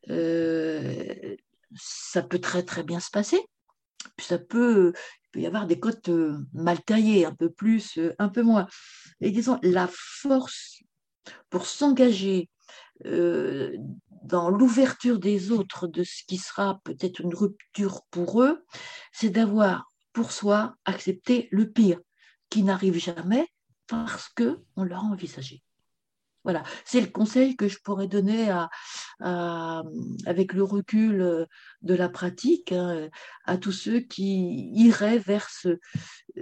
[0.09, 1.35] euh,
[1.75, 3.39] ça peut très très bien se passer.
[4.19, 8.15] Ça peut, il peut y avoir des côtes euh, mal taillées, un peu plus, euh,
[8.17, 8.67] un peu moins.
[9.21, 10.81] Et disons, la force
[11.49, 12.49] pour s'engager
[14.23, 18.65] dans l'ouverture des autres de ce qui sera peut-être une rupture pour eux,
[19.11, 21.99] c'est d'avoir pour soi accepté le pire,
[22.49, 23.47] qui n'arrive jamais
[23.85, 25.61] parce qu'on l'a envisagé.
[26.43, 28.49] Voilà, c'est le conseil que je pourrais donner
[29.19, 31.45] avec le recul euh,
[31.83, 33.09] de la pratique hein,
[33.45, 35.51] à tous ceux qui iraient vers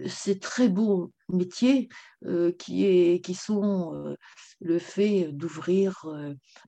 [0.08, 1.90] ces très beaux métiers
[2.26, 4.16] euh, qui, sont euh,
[4.62, 6.06] le fait d'ouvrir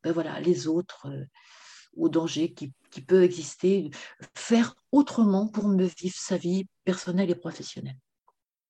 [0.04, 1.08] ben voilà, les autres
[1.98, 2.74] au danger qui,
[3.06, 3.92] peut exister,
[4.34, 7.98] faire autrement pour me vivre sa vie personnelle et professionnelle.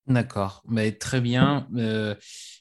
[0.05, 1.67] D'accord, mais très bien.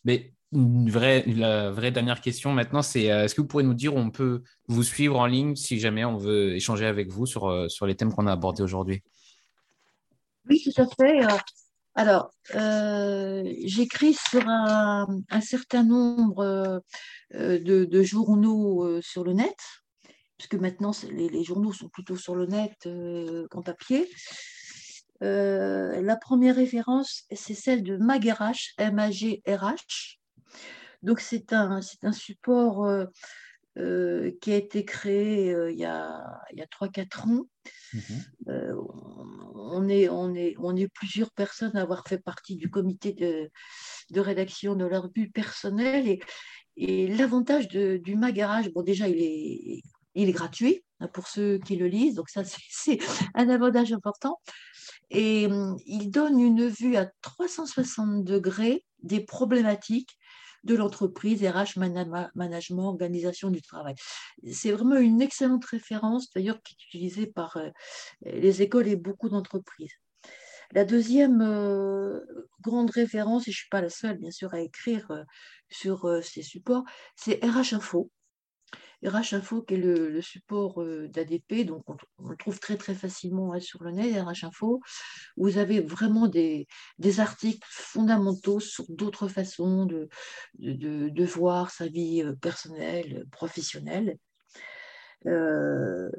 [0.05, 3.75] mais une vraie, la vraie dernière question maintenant, c'est euh, est-ce que vous pourrez nous
[3.75, 7.27] dire où on peut vous suivre en ligne si jamais on veut échanger avec vous
[7.27, 9.03] sur, euh, sur les thèmes qu'on a abordés aujourd'hui?
[10.49, 11.25] Oui, tout à fait.
[11.25, 11.37] Euh,
[11.97, 12.31] alors,
[13.65, 15.07] j'écris sur un,
[15.41, 16.83] certain nombre
[17.33, 19.57] de, journaux sur le net,
[20.39, 22.89] puisque maintenant les, les, journaux sont plutôt sur le net
[23.51, 24.09] qu'en papier.
[25.21, 30.19] la première référence, c'est celle de MagRH, M-A-G-R-H,
[31.03, 33.07] donc c'est un, un support euh,
[33.79, 36.21] euh, qui a été créé euh, il y a,
[36.53, 37.47] il y a 3-4 ans.
[37.93, 38.75] Mhm.
[39.55, 43.51] on, est, on, est, on est plusieurs personnes à avoir fait partie du comité de,
[44.11, 46.09] de rédaction de leur but personnel.
[46.09, 46.21] Et,
[46.77, 49.83] et l'avantage du Magarage, bon déjà il est,
[50.23, 52.99] il est gratuit hein, pour ceux qui le lisent, donc ça c'est
[53.35, 54.41] un avantage important.
[55.11, 55.49] Et
[55.87, 60.19] il donne une vue à 360 degrés des problématiques
[60.67, 63.95] de l'entreprise, RH, management, organisation du travail.
[64.53, 67.71] C'est vraiment une excellente référence, d'ailleurs, qui est utilisée par euh,
[68.23, 69.95] les écoles et beaucoup d'entreprises.
[70.73, 72.21] La deuxième euh,
[72.61, 75.23] grande référence, et je ne suis pas la seule, bien sûr, à écrire euh,
[75.71, 78.11] sur ces supports, c'est RH Info.
[79.07, 81.85] RH Info, qui est le, support euh, d'ADP, donc
[82.19, 84.81] on, le trouve très très facilement hein, sur le net, RH Info.
[85.37, 86.67] Vous avez vraiment des,
[87.19, 90.09] articles fondamentaux sur d'autres façons de,
[90.59, 94.19] de, voir sa vie euh, personnelle, professionnelle.
[95.27, 96.11] Euh,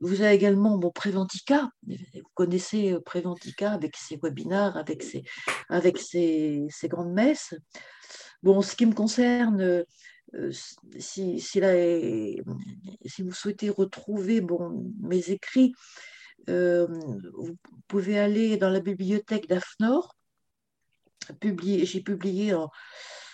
[0.00, 1.70] vous avez également mon Préventica.
[1.86, 5.24] Vous connaissez Préventica avec ses webinaires, avec ses,
[5.70, 7.54] avec ses grandes messes.
[8.42, 9.84] Bon, ce qui me concerne,
[10.34, 10.50] euh,
[10.98, 11.60] si, si,
[13.22, 15.72] vous souhaitez retrouver bon, mes écrits,
[16.48, 16.86] euh,
[17.34, 17.56] vous
[17.88, 20.14] pouvez aller dans la bibliothèque d'AFNOR.
[21.42, 22.70] J'ai publié en,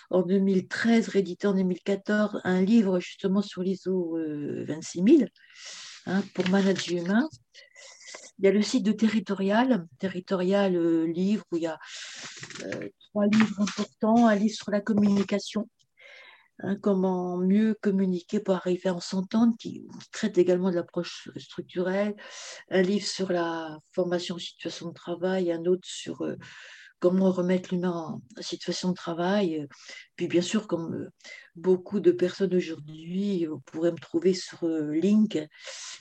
[0.09, 5.27] en, 2013, réédité en 2014, un livre justement sur l'ISO 26000 euh,
[6.07, 7.27] hein, pour manager humain.
[8.39, 10.73] Il y a le site de Territorial, Territorial
[11.05, 11.77] livre, où il y a
[13.09, 15.69] trois livres importants, un livre sur la communication,
[16.59, 22.15] Hein, comment mieux communiquer pour arriver à s'entendre, qui traite également de l'approche structurelle,
[22.69, 26.35] un livre sur la formation en situation de travail, un autre sur euh,
[26.99, 29.67] comment remettre l'humain en situation de travail.
[30.15, 31.09] Puis bien sûr, comme euh,
[31.55, 35.35] beaucoup de personnes aujourd'hui, vous pourrez me trouver sur euh, Link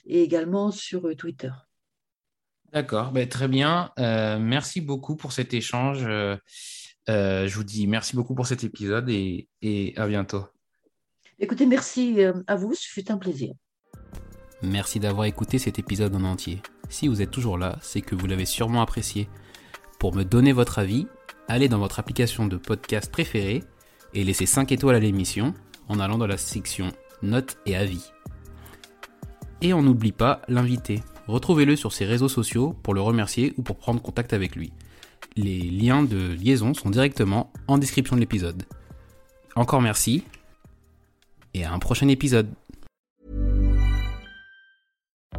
[0.04, 1.50] et également sur Twitter.
[2.72, 3.92] D'accord, ben, très bien.
[3.98, 6.06] Merci beaucoup pour cet échange.
[7.08, 10.44] Euh, je vous dis merci beaucoup pour cet épisode et, et à bientôt.
[11.38, 13.54] Écoutez, merci à vous, ce fut un plaisir.
[14.62, 16.62] Merci d'avoir écouté cet épisode en entier.
[16.88, 19.28] Si vous êtes toujours là, c'est que vous l'avez sûrement apprécié.
[19.98, 21.08] Pour me donner votre avis,
[21.48, 23.64] allez dans votre application de podcast préférée
[24.14, 25.52] et laissez 5 étoiles à l'émission
[25.88, 26.92] en allant dans la section
[27.22, 28.12] notes et avis.
[29.62, 31.02] Et on n'oublie pas l'invité.
[31.26, 34.72] Retrouvez-le sur ses réseaux sociaux pour le remercier ou pour prendre contact avec lui.
[35.36, 38.64] Les liens de liaison sont directement en description de l'épisode.
[39.56, 40.24] Encore merci
[41.54, 42.48] et à un prochain épisode.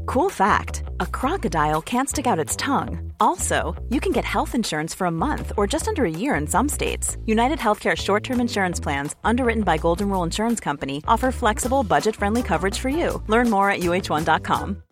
[0.06, 3.12] Cool fact a crocodile can't stick out its tongue.
[3.20, 6.46] Also, you can get health insurance for a month or just under a year in
[6.46, 7.18] some states.
[7.26, 12.16] United Healthcare short term insurance plans, underwritten by Golden Rule Insurance Company, offer flexible, budget
[12.16, 13.22] friendly coverage for you.
[13.28, 14.84] Learn more at uh1.com.